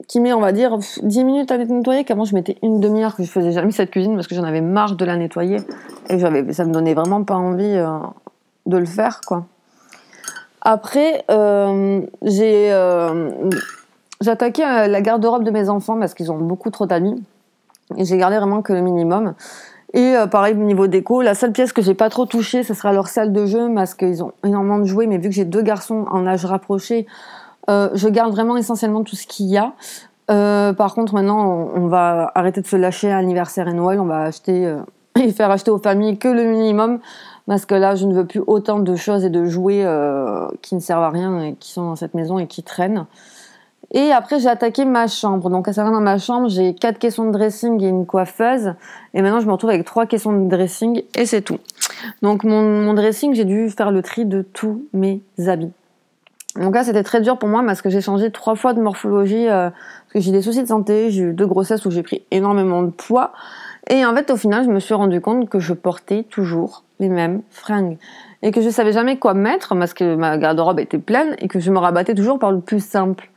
qui 0.08 0.22
met, 0.22 0.32
on 0.32 0.40
va 0.40 0.54
dire, 0.54 0.78
10 0.78 1.24
minutes 1.26 1.52
à 1.52 1.58
nettoyer, 1.58 2.06
qu'avant 2.06 2.24
je 2.24 2.34
mettais 2.34 2.58
une 2.64 2.80
demi-heure 2.80 3.18
que 3.18 3.24
je 3.24 3.30
faisais 3.30 3.52
jamais 3.52 3.72
cette 3.72 3.92
cuisine 3.92 4.16
parce 4.16 4.28
que 4.28 4.36
j'en 4.36 4.44
avais 4.44 4.62
marre 4.62 4.96
de 4.96 5.04
la 5.04 5.18
nettoyer. 5.18 5.58
Et 6.10 6.20
j'avais, 6.20 6.54
ça 6.54 6.64
me 6.64 6.72
donnait 6.72 6.94
vraiment 6.94 7.24
pas 7.26 7.36
envie 7.36 7.76
euh, 7.76 7.98
de 8.66 8.78
le 8.78 8.86
faire, 8.86 9.20
quoi. 9.28 9.46
Après, 10.62 11.26
euh, 11.30 12.02
j'ai... 12.22 12.72
Euh, 12.72 13.30
j'ai 14.22 14.32
attaqué 14.32 14.64
euh, 14.64 14.88
la 14.88 15.02
garde-robe 15.02 15.44
de 15.44 15.52
mes 15.52 15.70
enfants 15.70 16.00
parce 16.00 16.14
qu'ils 16.14 16.32
ont 16.32 16.38
beaucoup 16.38 16.70
trop 16.70 16.86
d'amis. 16.86 17.22
Et 17.98 18.06
j'ai 18.06 18.18
gardé 18.18 18.38
vraiment 18.38 18.62
que 18.62 18.74
le 18.74 18.82
minimum. 18.82 19.34
Et 19.94 20.16
euh, 20.16 20.28
pareil, 20.28 20.56
niveau 20.56 20.88
déco, 20.88 21.22
la 21.22 21.36
seule 21.36 21.52
pièce 21.52 21.74
que 21.74 21.82
j'ai 21.82 21.94
pas 21.94 22.10
trop 22.10 22.26
touchée, 22.26 22.64
ce 22.64 22.74
sera 22.74 22.92
leur 22.92 23.08
salle 23.08 23.32
de 23.32 23.46
jeu 23.46 23.70
parce 23.74 23.94
qu'ils 23.94 24.24
ont 24.24 24.32
énormément 24.44 24.80
de 24.80 24.86
jouets. 24.86 25.08
Mais 25.08 25.18
vu 25.18 25.30
que 25.30 25.36
j'ai 25.36 25.46
deux 25.46 25.62
garçons 25.62 26.06
en 26.10 26.26
âge 26.26 26.46
rapproché, 26.46 27.06
euh, 27.70 27.90
je 27.94 28.08
garde 28.08 28.32
vraiment 28.32 28.58
essentiellement 28.58 29.04
tout 29.04 29.16
ce 29.16 29.28
qu'il 29.28 29.48
y 29.48 29.58
a. 29.58 29.74
par 30.28 30.96
contre, 30.96 31.14
maintenant, 31.14 31.70
on, 31.76 31.88
va 31.88 32.32
arrêter 32.36 32.62
de 32.62 32.68
se 32.68 32.76
lâcher 32.76 33.12
à 33.12 33.18
anniversaire 33.18 33.68
et 33.68 33.74
Noël. 33.74 34.00
On 34.00 34.06
va 34.06 34.22
acheter 34.22 34.76
et 35.20 35.32
faire 35.32 35.52
acheter 35.52 35.72
aux 35.72 35.78
familles 35.80 36.18
que 36.18 36.28
le 36.28 36.46
minimum 36.46 37.00
parce 37.48 37.68
que 37.68 37.76
là, 37.76 37.94
je 37.94 38.08
ne 38.08 38.14
veux 38.14 38.26
plus 38.26 38.42
autant 38.48 38.80
de 38.80 38.96
choses 38.96 39.24
et 39.24 39.30
de 39.30 39.46
jouets 39.46 39.86
qui 40.64 40.74
ne 40.74 40.80
servent 40.80 41.04
à 41.04 41.12
rien 41.12 41.42
et 41.42 41.54
qui 41.54 41.72
sont 41.72 41.84
dans 41.84 41.96
cette 41.96 42.16
maison 42.16 42.40
et 42.40 42.48
qui 42.48 42.64
traînent. 42.64 43.06
Et 43.92 44.12
après, 44.12 44.40
j'ai 44.40 44.50
attaqué 44.50 44.84
ma 44.86 45.08
chambre. 45.08 45.50
Donc, 45.50 45.68
à 45.68 45.74
savoir, 45.74 45.94
dans 45.94 46.02
ma 46.02 46.18
chambre, 46.18 46.50
j'ai 46.50 46.74
quatre 46.74 46.98
caissons 46.98 47.26
de 47.26 47.32
dressing 47.32 47.82
et 47.84 47.88
une 47.88 48.06
coiffeuse. 48.06 48.74
Et 49.14 49.22
maintenant, 49.22 49.40
je 49.40 49.46
me 49.46 49.52
retrouve 49.52 49.70
avec 49.70 49.86
trois 49.86 50.06
caissons 50.06 50.34
de 50.34 50.50
dressing 50.50 51.04
et 51.16 51.26
c'est 51.26 51.42
tout. 51.42 51.60
Donc, 52.22 52.44
mon, 52.44 52.94
dressing, 52.94 53.34
j'ai 53.34 53.46
dû 53.46 53.70
faire 53.70 53.92
le 53.92 54.02
tri 54.02 54.26
de 54.26 54.42
tous 54.42 54.86
mes 54.94 55.22
habits. 55.48 55.72
Donc 56.56 56.74
là, 56.74 56.86
c'était 56.86 57.04
très 57.04 57.20
dur 57.22 57.38
pour 57.38 57.50
moi 57.50 57.62
parce 57.66 57.82
que 57.82 57.90
j'ai 57.90 58.00
changé 58.00 58.32
trois 58.32 58.56
fois 58.56 58.74
de 58.74 58.82
morphologie, 58.82 59.50
euh, 59.50 59.70
parce 59.70 60.14
que 60.14 60.20
j'ai 60.22 60.32
des 60.32 60.42
soucis 60.42 60.62
de 60.62 60.68
santé, 60.68 61.12
j'ai 61.12 61.24
eu 61.24 61.34
deux 61.34 61.46
grossesses 61.46 61.86
où 61.86 61.92
j'ai 61.92 62.02
pris 62.02 62.24
énormément 62.32 62.82
de 62.82 62.92
poids. 62.92 63.34
Et 63.90 64.06
en 64.06 64.16
fait, 64.16 64.32
au 64.32 64.38
final, 64.38 64.64
je 64.64 64.70
me 64.70 64.80
suis 64.80 64.94
rendu 64.94 65.20
compte 65.20 65.50
que 65.50 65.60
je 65.60 65.74
portais 65.74 66.24
toujours 66.24 66.84
les 67.00 67.10
mêmes 67.10 67.42
fringues. 67.50 67.98
Et 68.42 68.52
que 68.52 68.62
je 68.62 68.70
savais 68.70 68.94
jamais 68.94 69.18
quoi 69.18 69.34
mettre 69.34 69.76
parce 69.76 69.94
que 69.94 70.16
ma 70.16 70.38
garde-robe 70.38 70.80
était 70.80 70.98
pleine 70.98 71.36
et 71.40 71.48
que 71.48 71.60
je 71.60 71.72
me 71.72 71.78
rabattais 71.78 72.16
toujours 72.16 72.40
par 72.40 72.52
le 72.52 72.62
plus 72.62 72.84
simple. 72.84 73.30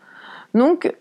Donc, 0.54 0.92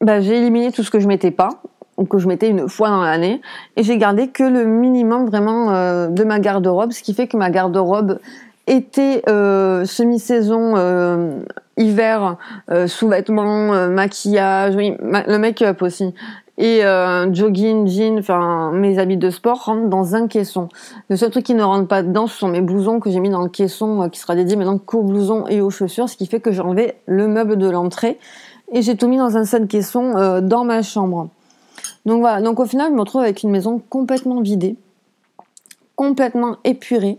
bah, 0.00 0.20
j'ai 0.20 0.38
éliminé 0.38 0.72
tout 0.72 0.82
ce 0.82 0.90
que 0.90 1.00
je 1.00 1.08
mettais 1.08 1.30
pas 1.30 1.62
ou 1.96 2.04
que 2.04 2.18
je 2.18 2.28
mettais 2.28 2.48
une 2.48 2.68
fois 2.68 2.90
dans 2.90 3.02
l'année 3.02 3.40
et 3.76 3.82
j'ai 3.82 3.96
gardé 3.96 4.28
que 4.28 4.42
le 4.42 4.64
minimum 4.64 5.26
vraiment 5.26 5.70
euh, 5.70 6.08
de 6.08 6.24
ma 6.24 6.38
garde-robe, 6.38 6.92
ce 6.92 7.02
qui 7.02 7.14
fait 7.14 7.26
que 7.26 7.36
ma 7.36 7.50
garde-robe 7.50 8.18
était 8.66 9.22
euh, 9.28 9.84
semi-saison, 9.84 10.74
euh, 10.76 11.40
hiver, 11.76 12.36
sous-vêtements, 12.86 13.88
maquillage, 13.88 14.76
le 14.76 15.38
make-up 15.38 15.82
aussi, 15.82 16.14
et 16.58 16.80
jogging, 17.32 17.86
jean, 17.86 18.18
enfin 18.18 18.72
mes 18.72 18.98
habits 18.98 19.18
de 19.18 19.28
sport 19.28 19.66
rentrent 19.66 19.88
dans 19.88 20.14
un 20.14 20.26
caisson. 20.26 20.68
Le 21.10 21.16
seul 21.16 21.30
truc 21.30 21.44
qui 21.44 21.54
ne 21.54 21.62
rentre 21.62 21.86
pas 21.86 22.02
dedans, 22.02 22.26
ce 22.26 22.38
sont 22.38 22.48
mes 22.48 22.62
blousons 22.62 22.98
que 22.98 23.10
j'ai 23.10 23.20
mis 23.20 23.28
dans 23.28 23.42
le 23.42 23.50
caisson 23.50 24.08
qui 24.08 24.18
sera 24.18 24.34
dédié 24.34 24.56
maintenant 24.56 24.78
qu'aux 24.78 25.02
blousons 25.02 25.46
et 25.48 25.60
aux 25.60 25.70
chaussures, 25.70 26.08
ce 26.08 26.16
qui 26.16 26.26
fait 26.26 26.40
que 26.40 26.50
j'ai 26.50 26.62
enlevé 26.62 26.94
le 27.06 27.28
meuble 27.28 27.56
de 27.56 27.68
l'entrée 27.68 28.18
et 28.72 28.82
j'ai 28.82 28.96
tout 28.96 29.08
mis 29.08 29.16
dans 29.16 29.36
un 29.36 29.44
seul 29.44 29.66
caisson 29.66 30.16
euh, 30.16 30.40
dans 30.40 30.64
ma 30.64 30.82
chambre. 30.82 31.28
Donc 32.04 32.20
voilà, 32.20 32.40
donc 32.40 32.60
au 32.60 32.66
final, 32.66 32.90
je 32.90 32.94
me 32.94 33.00
retrouve 33.00 33.22
avec 33.22 33.42
une 33.42 33.50
maison 33.50 33.80
complètement 33.90 34.40
vidée, 34.40 34.76
complètement 35.94 36.56
épurée, 36.64 37.18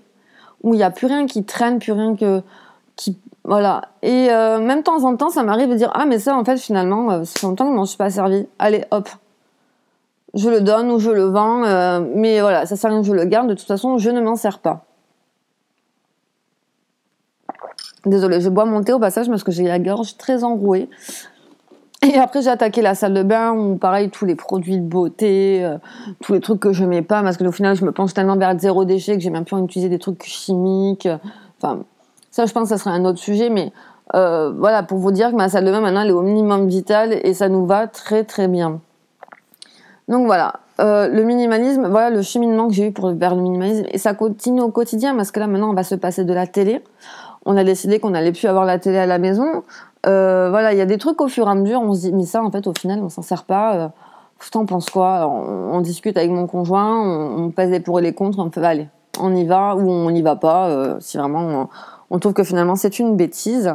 où 0.64 0.74
il 0.74 0.78
n'y 0.78 0.84
a 0.84 0.92
plus 0.92 1.08
rien 1.08 1.26
qui 1.26 1.44
traîne, 1.44 1.80
plus 1.80 1.92
rien 1.92 2.16
que 2.16 2.42
qui 2.96 3.18
voilà. 3.44 3.84
Et 4.02 4.28
euh, 4.30 4.60
même 4.60 4.80
de 4.80 4.84
temps 4.84 5.04
en 5.04 5.16
temps, 5.16 5.30
ça 5.30 5.44
m'arrive 5.44 5.70
de 5.70 5.76
dire 5.76 5.92
ah 5.94 6.06
mais 6.06 6.20
ça 6.20 6.36
en 6.36 6.44
fait 6.44 6.58
finalement, 6.58 7.12
euh, 7.12 7.22
c'est 7.24 7.44
longtemps 7.44 7.66
que 7.66 7.72
je 7.72 7.76
m'en 7.76 7.86
suis 7.86 7.98
pas 7.98 8.10
servi. 8.10 8.48
Allez 8.60 8.84
hop, 8.92 9.10
je 10.34 10.50
le 10.50 10.62
donne 10.62 10.92
ou 10.92 11.00
je 11.00 11.12
le 11.12 11.26
vends, 11.26 12.00
mais 12.16 12.42
voilà, 12.42 12.66
ça 12.66 12.76
sert 12.76 12.90
à 12.90 12.94
rien 12.94 13.02
que 13.02 13.08
je 13.08 13.14
le 13.14 13.26
garde. 13.26 13.48
De 13.48 13.54
toute 13.54 13.68
façon, 13.68 13.98
je 13.98 14.10
ne 14.10 14.20
m'en 14.22 14.36
sers 14.36 14.60
pas. 14.60 14.86
Désolée, 18.06 18.40
je 18.40 18.50
bois 18.50 18.66
mon 18.66 18.84
thé 18.84 18.94
au 18.94 19.00
passage 19.00 19.28
parce 19.28 19.44
que 19.44 19.52
j'ai 19.52 19.64
la 19.64 19.80
gorge 19.80 20.18
très 20.18 20.44
enrouée. 20.44 20.90
Et 22.04 22.18
après, 22.18 22.42
j'ai 22.42 22.50
attaqué 22.50 22.82
la 22.82 22.96
salle 22.96 23.14
de 23.14 23.24
bain 23.24 23.52
où, 23.54 23.76
pareil, 23.76 24.10
tous 24.10 24.26
les 24.26 24.36
produits 24.36 24.78
de 24.78 24.86
beauté, 24.86 25.64
euh, 25.64 25.78
tous 26.22 26.34
les 26.34 26.40
trucs 26.40 26.60
que 26.60 26.72
je 26.72 26.86
mets 26.86 27.02
pas, 27.02 27.24
parce 27.24 27.38
que 27.38 27.44
au 27.44 27.52
final, 27.52 27.76
je 27.76 27.84
me 27.84 27.92
penche 27.92 28.14
tellement 28.14 28.38
vers 28.38 28.58
zéro 28.60 28.86
déchet 28.86 29.16
que 29.16 29.24
j'ai 29.24 29.32
même 29.32 29.46
plus 29.46 29.56
envie 29.56 29.64
d'utiliser 29.64 29.90
des 29.90 30.00
trucs 30.00 30.24
chimiques. 30.24 31.08
Enfin, 31.60 31.80
ça, 32.30 32.46
je 32.46 32.54
pense 32.54 32.64
que 32.64 32.70
ça 32.70 32.78
serait 32.78 32.96
un 32.96 33.04
autre 33.04 33.20
sujet, 33.20 33.50
mais 33.50 33.72
euh, 34.14 34.54
voilà, 34.56 34.84
pour 34.84 35.00
vous 35.00 35.12
dire 35.12 35.32
que 35.32 35.36
ma 35.36 35.50
salle 35.50 35.66
de 35.66 35.72
bain, 35.72 35.82
maintenant, 35.82 36.02
elle 36.02 36.10
est 36.10 36.14
au 36.14 36.22
minimum 36.22 36.68
vital 36.68 37.14
et 37.14 37.34
ça 37.34 37.50
nous 37.50 37.66
va 37.66 37.88
très, 37.88 38.24
très 38.24 38.48
bien. 38.48 38.80
Donc 40.08 40.26
voilà, 40.26 40.54
euh, 40.80 41.08
le 41.08 41.24
minimalisme, 41.24 41.88
voilà 41.88 42.10
le 42.10 42.22
cheminement 42.22 42.68
que 42.68 42.74
j'ai 42.74 42.88
eu 42.88 42.92
pour 42.92 43.12
vers 43.14 43.36
le 43.36 43.42
minimalisme 43.42 43.86
et 43.92 43.98
ça 43.98 44.14
continue 44.14 44.62
au 44.62 44.70
quotidien 44.70 45.16
parce 45.16 45.32
que 45.32 45.40
là 45.40 45.48
maintenant 45.48 45.72
on 45.72 45.74
va 45.74 45.84
se 45.84 45.96
passer 45.96 46.24
de 46.24 46.34
la 46.34 46.48
télé. 46.48 46.82
On 47.50 47.56
a 47.56 47.64
décidé 47.64 48.00
qu'on 48.00 48.10
n'allait 48.10 48.34
plus 48.34 48.46
avoir 48.46 48.66
la 48.66 48.78
télé 48.78 48.98
à 48.98 49.06
la 49.06 49.20
maison. 49.20 49.64
Euh, 50.06 50.50
voilà, 50.50 50.74
il 50.74 50.78
y 50.78 50.82
a 50.82 50.86
des 50.86 50.98
trucs 50.98 51.22
au 51.22 51.30
fur 51.30 51.48
et 51.48 51.50
à 51.50 51.56
mesure, 51.56 51.82
on 51.82 51.94
se 51.94 52.02
dit, 52.02 52.12
mais 52.12 52.26
ça, 52.26 52.44
en 52.44 52.52
fait, 52.52 52.68
au 52.68 52.74
final, 52.74 53.00
on 53.02 53.08
s'en 53.08 53.22
sert 53.22 53.46
pas. 53.46 53.76
Euh, 53.76 53.88
t'en 54.52 54.66
penses 54.66 54.90
quoi? 54.90 55.28
On, 55.30 55.80
discute 55.80 56.18
avec 56.18 56.30
mon 56.30 56.46
conjoint, 56.46 57.02
on, 57.02 57.50
pèse 57.50 57.70
les 57.72 57.80
pour 57.80 58.00
et 58.00 58.02
les 58.02 58.14
contre, 58.14 58.40
on 58.40 58.52
fait, 58.52 58.60
bah, 58.60 58.68
allez, 58.68 58.90
on 59.22 59.34
y 59.34 59.46
va 59.46 59.78
ou 59.78 59.90
on 59.90 60.12
n'y 60.12 60.22
va 60.22 60.36
pas, 60.36 60.68
euh, 60.68 60.98
si 61.00 61.18
vraiment 61.18 61.70
on, 62.10 62.20
trouve 62.20 62.34
que 62.34 62.44
finalement 62.44 62.76
c'est 62.76 63.00
une 63.00 63.16
bêtise. 63.16 63.74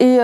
Et 0.00 0.18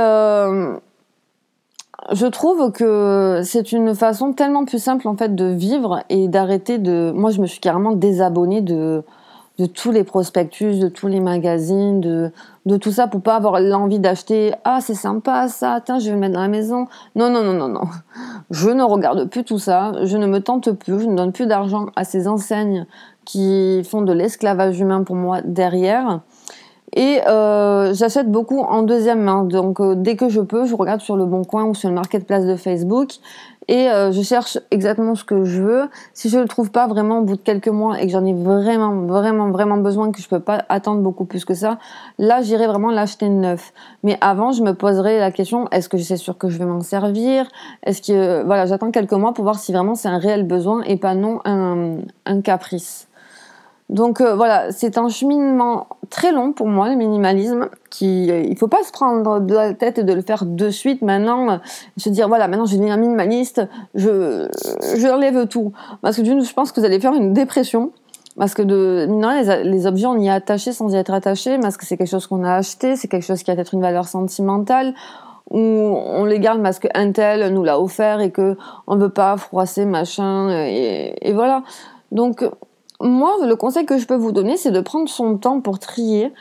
je 2.13 2.27
trouve 2.27 2.73
que 2.73 3.41
c'est 3.45 3.71
une 3.71 3.95
façon 3.95 4.33
tellement 4.33 4.65
plus 4.65 4.83
simple 4.83 5.07
en 5.07 5.17
fait 5.17 5.35
de 5.35 5.45
vivre 5.45 6.03
et 6.09 6.27
d'arrêter 6.27 6.79
de. 6.79 7.13
Moi, 7.15 7.31
je 7.31 7.41
me 7.41 7.47
suis 7.47 7.61
carrément 7.61 7.93
désabonnée 7.93 8.63
de 8.63 9.05
de 9.61 9.67
tous 9.67 9.93
les 9.93 10.05
prospectus, 10.05 10.79
de 10.79 10.89
tous 10.89 11.07
les 11.07 11.21
magazines, 11.21 12.01
de, 12.01 12.33
de 12.65 12.79
tout 12.79 12.93
ça 12.93 13.09
pour 13.09 13.21
pas 13.21 13.37
avoir 13.37 13.61
l'envie 13.61 13.99
d'acheter 13.99 14.55
ah 14.65 14.79
c'est 14.81 14.95
sympa 14.95 15.49
ça, 15.49 15.83
tiens 15.85 15.99
je 15.99 16.07
vais 16.07 16.13
le 16.13 16.17
mettre 16.17 16.35
dans 16.35 16.41
la 16.41 16.49
maison. 16.49 16.87
Non 17.15 17.29
non 17.29 17.45
non 17.45 17.53
non 17.53 17.69
non. 17.69 17.83
Je 18.51 18.71
ne 18.71 18.83
regarde 18.83 19.27
plus 19.27 19.45
tout 19.45 19.59
ça, 19.59 19.93
je 20.03 20.17
ne 20.17 20.27
me 20.27 20.41
tente 20.41 20.73
plus, 20.73 21.01
je 21.01 21.07
ne 21.07 21.15
donne 21.15 21.33
plus 21.33 21.47
d'argent 21.47 21.87
à 21.95 22.05
ces 22.05 22.27
enseignes 22.27 22.87
qui 23.27 23.83
font 23.85 24.01
de 24.01 24.15
l'esclavage 24.15 24.81
humain 24.81 25.03
pour 25.03 25.17
moi 25.17 25.43
derrière. 25.45 26.21
Et 26.97 27.21
euh, 27.29 27.93
j'achète 27.93 28.33
beaucoup 28.33 28.61
en 28.61 28.83
deuxième 28.83 29.21
main. 29.21 29.45
Donc 29.45 29.79
euh, 29.81 29.95
dès 29.95 30.17
que 30.17 30.31
je 30.31 30.41
peux, 30.41 30.65
je 30.65 30.75
regarde 30.75 31.03
sur 31.03 31.17
le 31.17 31.27
Bon 31.27 31.45
Coin 31.45 31.65
ou 31.65 31.75
sur 31.75 31.91
le 31.91 31.95
marketplace 31.95 32.47
de 32.47 32.57
Facebook 32.57 33.11
et 33.71 33.89
euh, 33.89 34.11
je 34.11 34.21
cherche 34.21 34.59
exactement 34.73 35.15
ce 35.15 35.23
que 35.23 35.45
je 35.45 35.63
veux. 35.63 35.89
Si 36.13 36.29
je 36.29 36.39
ne 36.39 36.43
le 36.43 36.49
trouve 36.49 36.73
pas 36.73 36.89
vraiment 36.89 37.21
au 37.21 37.23
bout 37.23 37.37
de 37.37 37.41
quelques 37.41 37.69
mois 37.69 38.01
et 38.01 38.07
que 38.07 38.13
j'en 38.13 38.25
ai 38.27 38.35
vraiment, 38.35 39.03
vraiment, 39.03 39.51
vraiment 39.51 39.77
besoin, 39.77 40.11
que 40.11 40.21
je 40.21 40.29
peux 40.29 40.41
pas 40.41 40.65
attendre 40.69 41.03
beaucoup 41.03 41.25
plus 41.25 41.45
que 41.45 41.55
ça, 41.55 41.79
là 42.19 42.43
j'irai 42.43 42.67
vraiment 42.67 42.91
l'acheter 42.91 43.29
neuf. 43.29 43.73
Mais 44.03 44.19
avant, 44.21 44.51
je 44.51 44.65
me 44.65 44.75
poserai 44.75 45.21
la 45.21 45.31
question 45.31 45.69
est-ce 45.71 45.89
que 45.89 45.97
suis 45.99 46.19
sûr 46.19 46.37
que 46.37 46.49
je 46.49 46.59
vais 46.59 46.65
m'en 46.65 46.81
servir? 46.81 47.47
Est-ce 47.85 48.03
que 48.03 48.43
voilà, 48.45 48.67
j'attends 48.67 48.91
quelques 48.91 49.13
mois 49.13 49.33
pour 49.35 49.45
voir 49.45 49.61
si 49.61 49.73
vraiment 49.73 49.95
c'est 49.95 50.09
un 50.09 50.19
réel 50.19 50.43
besoin 50.43 50.83
et 50.83 50.97
pas 50.97 51.15
non 51.15 51.41
un, 51.45 51.99
un 52.27 52.41
caprice. 52.41 53.07
Donc 53.89 54.21
euh, 54.21 54.35
voilà, 54.35 54.73
c'est 54.73 54.99
un 54.99 55.09
cheminement 55.09 55.87
très 56.11 56.33
long 56.33 56.53
pour 56.53 56.67
moi, 56.67 56.89
le 56.89 56.97
minimalisme. 56.97 57.69
Qui, 57.89 58.31
euh, 58.31 58.43
il 58.43 58.57
faut 58.57 58.69
pas 58.69 58.83
se 58.85 58.93
prendre 58.93 59.41
de 59.41 59.55
la 59.55 59.75
tête 59.75 59.99
et 59.99 60.05
de 60.05 60.13
le 60.13 60.23
faire 60.23 60.45
de 60.45 60.71
suite 60.71 61.03
maintenant. 61.03 61.61
se 61.97 62.09
dire 62.09 62.29
voilà, 62.29 62.47
maintenant 62.47 62.67
je 62.67 62.77
deviens 62.77 62.97
minimaliste, 62.97 63.63
je, 63.95 64.49
je 64.97 65.09
enlève 65.09 65.47
tout. 65.49 65.73
Parce 66.03 66.17
que 66.17 66.25
je 66.25 66.53
pense 66.53 66.73
que 66.73 66.81
vous 66.81 66.87
allez 66.87 67.01
faire 67.01 67.15
une 67.15 67.33
dépression. 67.33 67.93
Parce 68.37 68.55
que 68.55 68.63
de, 68.63 69.09
les, 69.09 69.65
les 69.65 69.87
objets, 69.87 70.07
on 70.07 70.17
y 70.19 70.29
est 70.29 70.31
attaché 70.31 70.73
sans 70.73 70.93
y 70.93 70.97
être 70.97 71.13
attaché. 71.13 71.59
Parce 71.59 71.77
que 71.77 71.85
c'est 71.85 71.97
quelque 71.97 72.11
chose 72.11 72.27
qu'on 72.27 72.45
a 72.45 72.55
acheté, 72.55 72.97
c'est 72.97 73.09
quelque 73.09 73.27
chose 73.27 73.43
qui 73.43 73.51
a 73.51 73.55
peut-être 73.55 73.75
une 73.75 73.83
valeur 73.83 74.07
sentimentale 74.07 74.95
ou 75.51 75.59
on 75.59 76.25
les 76.25 76.39
garde 76.39 76.63
parce 76.63 76.79
qu'un 76.79 77.11
tel 77.11 77.53
nous 77.53 77.65
l'a 77.65 77.81
offert 77.81 78.21
et 78.21 78.31
que 78.31 78.57
on 78.87 78.97
veut 78.97 79.09
pas 79.09 79.37
froisser 79.37 79.85
machin 79.85 80.49
et, 80.51 81.15
et 81.23 81.33
voilà. 81.33 81.65
Donc 82.13 82.45
moi, 83.01 83.37
le 83.47 83.57
conseil 83.57 83.87
que 83.87 83.99
je 83.99 84.07
peux 84.07 84.15
vous 84.15 84.33
donner, 84.33 84.57
c'est 84.57 84.71
de 84.71 84.81
prendre 84.81 85.09
son 85.09 85.39
temps 85.39 85.61
pour 85.61 85.79
trier, 85.79 86.33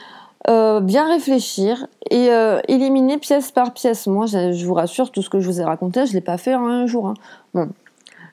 euh, 0.49 0.79
bien 0.81 1.07
réfléchir 1.07 1.87
et 2.09 2.31
euh, 2.31 2.59
éliminer 2.67 3.17
pièce 3.17 3.51
par 3.51 3.73
pièce. 3.73 4.07
Moi, 4.07 4.25
je, 4.25 4.65
vous 4.65 4.73
rassure, 4.73 5.11
tout 5.11 5.21
ce 5.21 5.29
que 5.29 5.39
je 5.39 5.47
vous 5.47 5.61
ai 5.61 5.63
raconté, 5.63 6.05
je 6.05 6.13
l'ai 6.13 6.21
pas 6.21 6.37
fait 6.37 6.55
en 6.55 6.65
un 6.67 6.85
jour. 6.85 7.07
Hein. 7.07 7.13
Bon, 7.53 7.69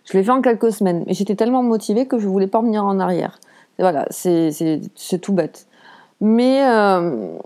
je 0.04 0.16
l'ai 0.16 0.24
fait 0.24 0.30
en 0.30 0.42
quelques 0.42 0.72
semaines, 0.72 1.04
mais 1.06 1.14
j'étais 1.14 1.36
tellement 1.36 1.62
motivée 1.62 2.06
que 2.06 2.18
je 2.18 2.26
voulais 2.26 2.46
pas 2.48 2.58
revenir 2.58 2.84
en 2.84 2.98
arrière. 2.98 3.38
voilà, 3.78 4.06
c'est 4.10 4.50
tout 5.22 5.32
bête. 5.32 5.66
Mais 6.20 6.64
euh, 6.68 7.36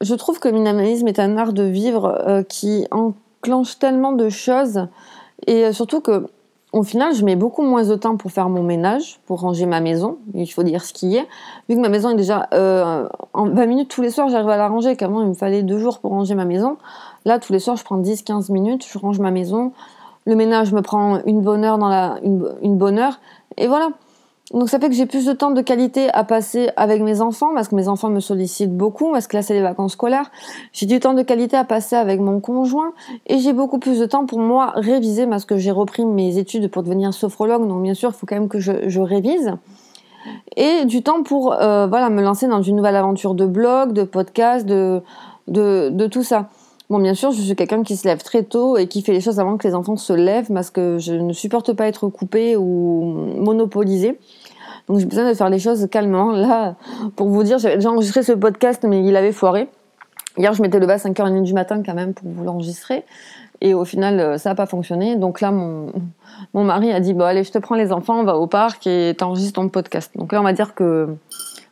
je 0.00 0.14
trouve 0.14 0.38
que 0.38 0.48
le 0.48 0.54
minimalisme 0.54 1.08
est 1.08 1.18
un 1.18 1.36
art 1.36 1.52
de 1.52 1.64
vivre 1.64 2.44
qui 2.48 2.86
enclenche 2.90 3.78
tellement 3.78 4.12
de 4.12 4.28
choses 4.28 4.86
et 5.46 5.72
surtout 5.72 6.00
que 6.00 6.28
au 6.72 6.82
final, 6.82 7.14
je 7.14 7.22
mets 7.22 7.36
beaucoup 7.36 7.62
moins 7.62 7.84
de 7.84 7.94
temps 7.96 8.16
pour 8.16 8.32
faire 8.32 8.48
mon 8.48 8.62
ménage, 8.62 9.20
pour 9.26 9.40
ranger 9.40 9.66
ma 9.66 9.80
maison. 9.80 10.16
Il 10.32 10.46
faut 10.46 10.62
dire 10.62 10.82
ce 10.82 10.94
qui 10.94 11.16
est. 11.16 11.28
Vu 11.68 11.76
que 11.76 11.80
ma 11.80 11.90
maison 11.90 12.10
est 12.10 12.16
déjà 12.16 12.48
euh, 12.54 13.06
en 13.34 13.44
20 13.44 13.66
minutes 13.66 13.90
tous 13.90 14.00
les 14.00 14.08
soirs, 14.08 14.30
j'arrive 14.30 14.48
à 14.48 14.56
la 14.56 14.68
ranger. 14.68 14.96
Qu'avant, 14.96 15.20
il 15.20 15.28
me 15.28 15.34
fallait 15.34 15.62
deux 15.62 15.78
jours 15.78 15.98
pour 15.98 16.12
ranger 16.12 16.34
ma 16.34 16.46
maison. 16.46 16.78
Là, 17.26 17.38
tous 17.38 17.52
les 17.52 17.58
soirs, 17.58 17.76
je 17.76 17.84
prends 17.84 18.00
10-15 18.00 18.50
minutes, 18.50 18.86
je 18.90 18.98
range 18.98 19.18
ma 19.18 19.30
maison. 19.30 19.72
Le 20.24 20.34
ménage 20.34 20.72
me 20.72 20.80
prend 20.80 21.20
une 21.26 21.42
bonne 21.42 21.62
heure 21.62 21.76
dans 21.76 21.88
la 21.88 22.16
une, 22.22 22.48
une 22.62 22.78
bonne 22.78 22.98
heure. 22.98 23.20
Et 23.58 23.66
voilà. 23.66 23.90
Donc 24.52 24.68
ça 24.68 24.78
fait 24.78 24.88
que 24.88 24.94
j'ai 24.94 25.06
plus 25.06 25.24
de 25.24 25.32
temps 25.32 25.50
de 25.50 25.60
qualité 25.62 26.10
à 26.12 26.24
passer 26.24 26.70
avec 26.76 27.00
mes 27.02 27.20
enfants 27.20 27.54
parce 27.54 27.68
que 27.68 27.74
mes 27.74 27.88
enfants 27.88 28.10
me 28.10 28.20
sollicitent 28.20 28.76
beaucoup 28.76 29.12
parce 29.12 29.26
que 29.26 29.36
là 29.36 29.42
c'est 29.42 29.54
les 29.54 29.62
vacances 29.62 29.92
scolaires. 29.92 30.30
J'ai 30.72 30.86
du 30.86 31.00
temps 31.00 31.14
de 31.14 31.22
qualité 31.22 31.56
à 31.56 31.64
passer 31.64 31.96
avec 31.96 32.20
mon 32.20 32.40
conjoint 32.40 32.92
et 33.26 33.38
j'ai 33.38 33.52
beaucoup 33.52 33.78
plus 33.78 33.98
de 33.98 34.06
temps 34.06 34.26
pour 34.26 34.38
moi 34.38 34.72
réviser 34.76 35.26
parce 35.26 35.44
que 35.44 35.56
j'ai 35.56 35.70
repris 35.70 36.04
mes 36.04 36.36
études 36.38 36.70
pour 36.70 36.82
devenir 36.82 37.14
sophrologue 37.14 37.66
donc 37.66 37.82
bien 37.82 37.94
sûr 37.94 38.10
il 38.10 38.18
faut 38.18 38.26
quand 38.26 38.36
même 38.36 38.48
que 38.48 38.60
je, 38.60 39.00
révise 39.00 39.54
et 40.56 40.84
du 40.84 41.02
temps 41.02 41.22
pour 41.22 41.54
euh, 41.54 41.86
voilà 41.86 42.10
me 42.10 42.22
lancer 42.22 42.46
dans 42.46 42.62
une 42.62 42.76
nouvelle 42.76 42.94
aventure 42.94 43.34
de 43.34 43.46
blog, 43.46 43.92
de 43.92 44.04
podcast, 44.04 44.64
de, 44.66 45.02
de 45.48 46.06
tout 46.06 46.22
ça. 46.22 46.48
Bon, 46.90 46.98
bien 46.98 47.14
sûr, 47.14 47.32
je 47.32 47.40
suis 47.40 47.56
quelqu'un 47.56 47.82
qui 47.82 47.96
se 47.96 48.06
lève 48.06 48.22
très 48.22 48.42
tôt 48.42 48.76
et 48.76 48.86
qui 48.86 49.02
fait 49.02 49.12
les 49.12 49.20
choses 49.20 49.40
avant 49.40 49.56
que 49.56 49.66
les 49.66 49.74
enfants 49.74 49.96
se 49.96 50.12
lèvent 50.12 50.52
parce 50.52 50.70
que 50.70 50.98
je 50.98 51.14
ne 51.14 51.32
supporte 51.32 51.72
pas 51.72 51.86
être 51.86 52.08
coupée 52.08 52.56
ou 52.56 53.02
monopolisée. 53.38 54.18
Donc 54.88 54.98
j'ai 54.98 55.06
besoin 55.06 55.28
de 55.28 55.34
faire 55.34 55.48
les 55.48 55.58
choses 55.58 55.88
calmement. 55.90 56.32
Là, 56.32 56.74
pour 57.16 57.28
vous 57.28 57.42
dire, 57.44 57.58
j'avais 57.58 57.76
déjà 57.76 57.90
enregistré 57.90 58.22
ce 58.22 58.32
podcast, 58.32 58.84
mais 58.86 59.02
il 59.02 59.16
avait 59.16 59.32
foiré. 59.32 59.68
Hier, 60.38 60.52
je 60.54 60.62
m'étais 60.62 60.78
levée 60.78 60.94
à 60.94 60.96
5h30 60.96 61.42
du 61.42 61.52
matin 61.52 61.82
quand 61.84 61.94
même 61.94 62.14
pour 62.14 62.28
vous 62.28 62.44
l'enregistrer. 62.44 63.04
Et 63.60 63.74
au 63.74 63.84
final, 63.84 64.18
euh, 64.18 64.38
ça 64.38 64.50
n'a 64.50 64.54
pas 64.54 64.66
fonctionné. 64.66 65.16
Donc 65.16 65.40
là, 65.40 65.50
mon, 65.52 65.92
mon 66.52 66.64
mari 66.64 66.92
a 66.92 67.00
dit, 67.00 67.14
bon 67.14 67.24
allez, 67.24 67.44
je 67.44 67.52
te 67.52 67.58
prends 67.58 67.76
les 67.76 67.92
enfants, 67.92 68.18
on 68.18 68.24
va 68.24 68.36
au 68.36 68.46
parc 68.46 68.86
et 68.86 69.14
t'enregistres 69.16 69.60
ton 69.60 69.68
podcast. 69.68 70.10
Donc 70.16 70.32
là, 70.32 70.40
on 70.40 70.44
va 70.44 70.52
dire 70.52 70.74
que, 70.74 71.08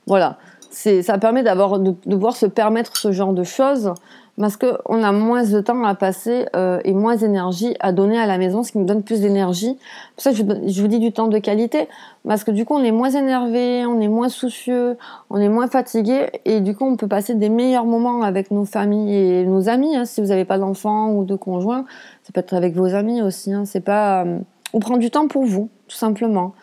voilà, 0.07 0.39
ça 0.71 1.19
permet 1.19 1.43
d'avoir, 1.43 1.81
de, 1.81 1.95
de 2.07 2.15
pouvoir 2.15 2.37
se 2.37 2.47
permettre 2.47 2.97
ce 2.97 3.11
genre 3.11 3.33
de 3.33 3.43
choses 3.43 3.93
parce 4.41 4.57
qu'on 4.57 5.03
a 5.03 5.13
moins 5.13 5.45
de 5.45 5.61
temps 5.61 5.85
à 5.85 5.95
passer 5.95 6.47
euh, 6.57 6.81
et 6.85 6.95
moins 6.95 7.17
d'énergie 7.17 7.77
à 7.79 7.93
donner 7.93 8.19
à 8.19 8.27
la 8.27 8.39
maison, 8.39 8.63
ce 8.63 8.73
qui 8.73 8.79
me 8.79 8.87
donne 8.87 9.03
plus 9.03 9.21
d'énergie. 9.21 9.77
Pour 10.17 10.23
ça, 10.23 10.33
je, 10.33 10.43
je, 10.67 10.81
vous 10.81 10.89
dis 10.89 10.99
du 10.99 11.13
temps 11.13 11.29
de 11.29 11.39
qualité, 11.39 11.89
parce 12.27 12.43
que 12.43 12.51
du 12.51 12.65
coup, 12.65 12.75
on 12.75 12.83
est 12.83 12.91
moins 12.91 13.11
énervé, 13.11 13.85
on 13.87 14.01
est 14.01 14.09
moins 14.09 14.31
soucieux, 14.31 14.97
on 15.29 15.37
est 15.37 15.49
moins 15.51 15.69
fatigué, 15.69 16.31
et 16.47 16.61
du 16.61 16.75
coup, 16.75 16.87
on 16.87 16.97
peut 16.97 17.07
passer 17.07 17.35
des 17.35 17.51
meilleurs 17.51 17.85
moments 17.85 18.23
avec 18.23 18.51
nos 18.51 18.65
familles 18.65 19.15
et 19.15 19.45
nos 19.45 19.69
amis. 19.69 19.95
Hein, 19.95 20.07
si 20.07 20.23
vous 20.23 20.29
n'avez 20.29 20.47
pas 20.47 20.59
d'enfants 20.59 21.13
ou 21.13 21.25
de 21.25 21.37
conjoints, 21.37 21.85
ça 22.23 22.33
peut 22.33 22.41
être 22.41 22.55
avec 22.55 22.75
vos 22.75 22.95
amis 22.95 23.21
aussi. 23.21 23.53
Hein, 23.53 23.65
c'est 23.67 23.85
pas, 23.85 24.25
euh, 24.25 24.39
on 24.73 24.81
prend 24.81 24.97
du 24.97 25.11
temps 25.11 25.29
pour 25.29 25.45
vous, 25.45 25.69
tout 25.87 25.97
simplement. 25.97 26.55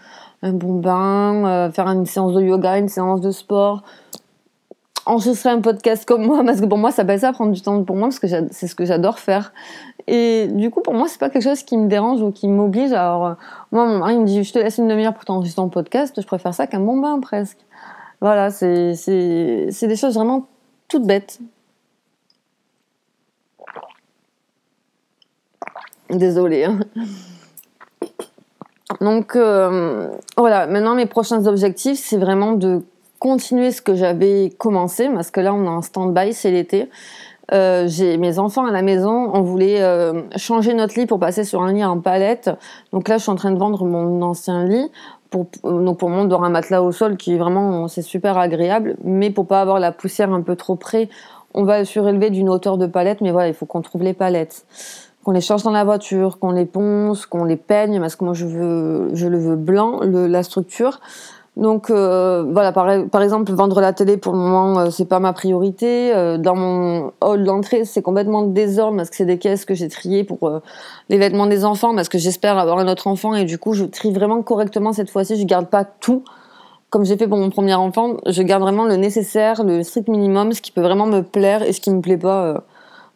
Un 0.41 0.53
bon 0.53 0.75
bain, 0.75 1.45
euh, 1.45 1.71
faire 1.71 1.87
une 1.87 2.05
séance 2.05 2.33
de 2.33 2.41
yoga, 2.41 2.77
une 2.77 2.89
séance 2.89 3.21
de 3.21 3.31
sport 3.31 3.83
enregistrer 5.07 5.49
un 5.49 5.61
podcast 5.61 6.05
comme 6.05 6.25
moi 6.25 6.43
parce 6.45 6.59
que 6.59 6.65
pour 6.65 6.77
moi 6.77 6.91
ça 6.91 7.05
passe 7.05 7.23
à 7.23 7.31
prendre 7.31 7.51
du 7.51 7.61
temps 7.61 7.83
pour 7.83 7.95
moi 7.95 8.09
parce 8.09 8.19
que 8.19 8.27
c'est 8.27 8.67
ce 8.67 8.75
que 8.75 8.85
j'adore 8.85 9.19
faire. 9.19 9.53
Et 10.07 10.47
du 10.47 10.69
coup 10.69 10.81
pour 10.81 10.93
moi 10.93 11.07
c'est 11.07 11.19
pas 11.19 11.29
quelque 11.29 11.43
chose 11.43 11.63
qui 11.63 11.77
me 11.77 11.87
dérange 11.87 12.21
ou 12.21 12.31
qui 12.31 12.47
m'oblige. 12.47 12.91
Alors 12.91 13.25
euh, 13.25 13.33
moi 13.71 13.85
mon 13.85 13.99
mari 13.99 14.17
me 14.17 14.25
dit 14.25 14.43
je 14.43 14.53
te 14.53 14.59
laisse 14.59 14.77
une 14.77 14.87
demi-heure 14.87 15.13
pour 15.13 15.25
t'enregistrer 15.25 15.61
ton 15.61 15.69
podcast 15.69 16.19
je 16.19 16.25
préfère 16.25 16.53
ça 16.53 16.67
qu'un 16.67 16.79
bon 16.79 16.97
bain 16.97 17.19
presque. 17.19 17.57
Voilà 18.21 18.49
c'est 18.49 18.95
c'est 18.95 19.87
des 19.87 19.95
choses 19.95 20.15
vraiment 20.15 20.47
toutes 20.87 21.05
bêtes. 21.05 21.39
Désolée 26.09 26.65
hein. 26.65 26.79
donc 29.01 29.35
euh, 29.35 30.09
voilà. 30.37 30.67
Maintenant 30.67 30.95
mes 30.95 31.05
prochains 31.05 31.45
objectifs 31.47 31.99
c'est 31.99 32.17
vraiment 32.17 32.53
de 32.53 32.83
continuer 33.19 33.71
ce 33.71 33.81
que 33.81 33.95
j'avais 33.95 34.51
commencé, 34.57 35.09
parce 35.09 35.31
que 35.31 35.41
là, 35.41 35.53
on 35.53 35.65
est 35.65 35.69
en 35.69 35.81
stand-by, 35.81 36.33
c'est 36.33 36.51
l'été. 36.51 36.89
Euh, 37.53 37.87
j'ai 37.87 38.17
mes 38.17 38.39
enfants 38.39 38.65
à 38.65 38.71
la 38.71 38.81
maison, 38.81 39.31
on 39.33 39.41
voulait 39.41 39.81
euh, 39.81 40.21
changer 40.35 40.73
notre 40.73 40.99
lit 40.99 41.05
pour 41.05 41.19
passer 41.19 41.45
sur 41.45 41.61
un 41.61 41.71
lit 41.71 41.83
en 41.83 41.99
palette. 41.99 42.49
Donc 42.91 43.07
là, 43.07 43.17
je 43.17 43.23
suis 43.23 43.31
en 43.31 43.35
train 43.35 43.51
de 43.51 43.57
vendre 43.57 43.85
mon 43.85 44.21
ancien 44.21 44.65
lit 44.65 44.91
pour 45.29 45.47
donc 45.63 45.97
pour 45.97 46.09
monter 46.09 46.35
un 46.35 46.49
matelas 46.49 46.81
au 46.81 46.91
sol 46.91 47.17
qui 47.17 47.37
vraiment 47.37 47.87
c'est 47.87 48.01
super 48.01 48.37
agréable, 48.37 48.95
mais 49.03 49.29
pour 49.29 49.45
pas 49.45 49.61
avoir 49.61 49.79
la 49.79 49.91
poussière 49.91 50.31
un 50.31 50.41
peu 50.41 50.55
trop 50.55 50.75
près, 50.75 51.09
on 51.53 51.63
va 51.63 51.85
surélever 51.85 52.29
d'une 52.29 52.49
hauteur 52.49 52.77
de 52.77 52.85
palette, 52.85 53.21
mais 53.21 53.31
voilà, 53.31 53.47
il 53.47 53.53
faut 53.53 53.65
qu'on 53.65 53.81
trouve 53.81 54.03
les 54.03 54.13
palettes, 54.13 54.65
qu'on 55.23 55.31
les 55.31 55.41
change 55.41 55.63
dans 55.63 55.71
la 55.71 55.83
voiture, 55.83 56.39
qu'on 56.39 56.51
les 56.51 56.65
ponce, 56.65 57.25
qu'on 57.25 57.43
les 57.43 57.57
peigne, 57.57 57.99
parce 57.99 58.15
que 58.15 58.23
moi 58.23 58.33
je 58.33 58.45
veux 58.45 59.09
je 59.13 59.27
le 59.27 59.37
veux 59.37 59.55
blanc, 59.55 59.99
le, 60.01 60.27
la 60.27 60.43
structure. 60.43 60.99
Donc 61.57 61.89
euh, 61.89 62.45
voilà, 62.51 62.71
par, 62.71 63.21
exemple, 63.23 63.51
vendre 63.51 63.81
la 63.81 63.91
télé 63.91 64.17
pour 64.17 64.33
le 64.33 64.37
moment, 64.37 64.77
euh, 64.77 64.89
c'est 64.91 65.05
pas 65.05 65.19
ma 65.19 65.33
priorité. 65.33 66.13
Euh, 66.13 66.37
dans 66.37 66.55
mon 66.55 67.11
hall 67.19 67.43
d'entrée, 67.43 67.83
c'est 67.83 68.03
complètement 68.03 68.43
désordre 68.43 68.97
parce 68.97 69.09
que 69.09 69.15
c'est 69.15 69.25
des 69.25 69.39
caisses 69.39 69.65
que 69.65 69.73
j'ai 69.73 69.89
triées 69.89 70.23
pour 70.23 70.61
les 71.09 71.17
vêtements 71.17 71.47
des 71.47 71.65
enfants, 71.65 71.95
parce 71.95 72.09
que 72.09 72.19
j'espère 72.19 72.59
avoir 72.59 72.77
un 72.77 72.87
autre 72.87 73.07
enfant 73.07 73.33
et 73.33 73.43
du 73.43 73.57
coup, 73.57 73.73
je 73.73 73.85
trie 73.85 74.13
vraiment 74.13 74.43
correctement 74.43 74.93
cette 74.93 75.09
fois-ci. 75.09 75.35
Je 75.35 75.45
garde 75.45 75.65
pas 75.65 75.83
tout 75.83 76.23
comme 76.91 77.03
j'ai 77.03 77.17
fait 77.17 77.27
pour 77.27 77.39
mon 77.39 77.49
premier 77.49 77.73
enfant. 77.73 78.17
Je 78.27 78.43
garde 78.43 78.61
vraiment 78.61 78.85
le 78.85 78.95
nécessaire, 78.95 79.63
le 79.63 79.81
strict 79.81 80.09
minimum, 80.09 80.53
ce 80.53 80.61
qui 80.61 80.71
peut 80.71 80.81
vraiment 80.81 81.07
me 81.07 81.21
plaire 81.21 81.63
et 81.63 81.73
ce 81.73 81.81
qui 81.81 81.89
me 81.89 82.01
plaît 82.01 82.17
pas, 82.17 82.63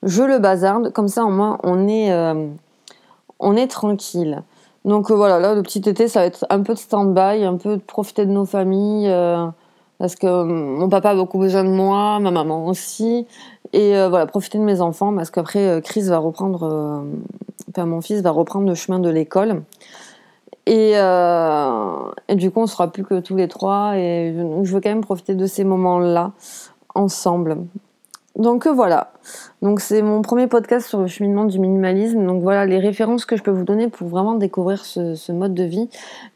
je 0.01 0.23
le 0.23 0.39
bazarde. 0.39 0.91
Comme 0.91 1.07
ça, 1.07 1.23
au 1.23 1.29
moins, 1.29 1.59
on 1.63 1.87
est 1.87 3.67
tranquille. 3.67 4.41
Donc 4.85 5.11
euh, 5.11 5.15
voilà, 5.15 5.39
là, 5.39 5.53
le 5.53 5.61
petit 5.63 5.79
été, 5.87 6.07
ça 6.07 6.21
va 6.21 6.25
être 6.25 6.45
un 6.49 6.61
peu 6.61 6.73
de 6.73 6.79
stand-by, 6.79 7.43
un 7.43 7.57
peu 7.57 7.77
de 7.77 7.81
profiter 7.81 8.25
de 8.25 8.31
nos 8.31 8.45
familles, 8.45 9.07
euh, 9.09 9.45
parce 9.99 10.15
que 10.15 10.43
mon 10.43 10.89
papa 10.89 11.11
a 11.11 11.15
beaucoup 11.15 11.37
besoin 11.37 11.63
de 11.63 11.69
moi, 11.69 12.19
ma 12.19 12.31
maman 12.31 12.67
aussi, 12.67 13.27
et 13.73 13.91
voilà, 14.09 14.25
profiter 14.25 14.57
de 14.57 14.63
mes 14.63 14.81
enfants, 14.81 15.13
parce 15.15 15.29
qu'après 15.29 15.81
Chris 15.83 16.01
va 16.03 16.17
reprendre, 16.17 17.05
enfin 17.69 17.85
mon 17.85 18.01
fils 18.01 18.21
va 18.21 18.31
reprendre 18.31 18.67
le 18.67 18.75
chemin 18.75 18.99
de 18.99 19.09
l'école. 19.09 19.63
Et, 20.65 20.93
du 22.35 22.51
coup, 22.51 22.61
on 22.61 22.67
sera 22.67 22.91
plus 22.91 23.03
que 23.03 23.19
tous 23.19 23.35
les 23.35 23.47
trois. 23.47 23.97
Et 23.97 24.33
je 24.63 24.73
veux 24.73 24.81
quand 24.81 24.89
même 24.89 25.01
profiter 25.01 25.35
de 25.35 25.45
ces 25.45 25.63
moments-là 25.63 26.31
ensemble. 26.95 27.57
Donc 28.41 28.65
euh, 28.65 28.71
voilà. 28.71 29.11
Donc 29.61 29.79
c'est 29.81 30.01
mon 30.01 30.23
premier 30.23 30.47
podcast 30.47 30.87
sur 30.87 30.99
le 30.99 31.07
cheminement 31.07 31.45
du 31.45 31.59
minimalisme. 31.59 32.25
Donc 32.25 32.41
voilà 32.41 32.65
les 32.65 32.79
références 32.79 33.25
que 33.25 33.37
je 33.37 33.43
peux 33.43 33.51
vous 33.51 33.63
donner 33.63 33.87
pour 33.87 34.07
vraiment 34.07 34.33
découvrir 34.33 34.83
ce, 34.83 35.31
mode 35.31 35.53
de 35.53 35.63
vie. 35.63 35.87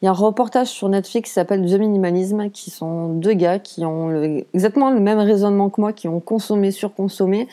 Il 0.01 0.05
y 0.05 0.07
a 0.07 0.11
un 0.11 0.13
reportage 0.13 0.67
sur 0.67 0.87
Netflix 0.87 1.29
qui 1.29 1.33
s'appelle 1.33 1.65
The 1.65 1.79
Minimalism, 1.79 2.51
qui 2.51 2.69
sont 2.69 3.09
deux 3.09 3.33
gars 3.33 3.57
qui 3.57 3.85
ont 3.85 4.11
exactement 4.53 4.91
le 4.91 4.99
même 4.99 5.17
raisonnement 5.17 5.69
que 5.69 5.81
moi, 5.81 5.93
qui 5.93 6.07
ont 6.07 6.19
consommé, 6.19 6.69
surconsommé, 6.69 7.47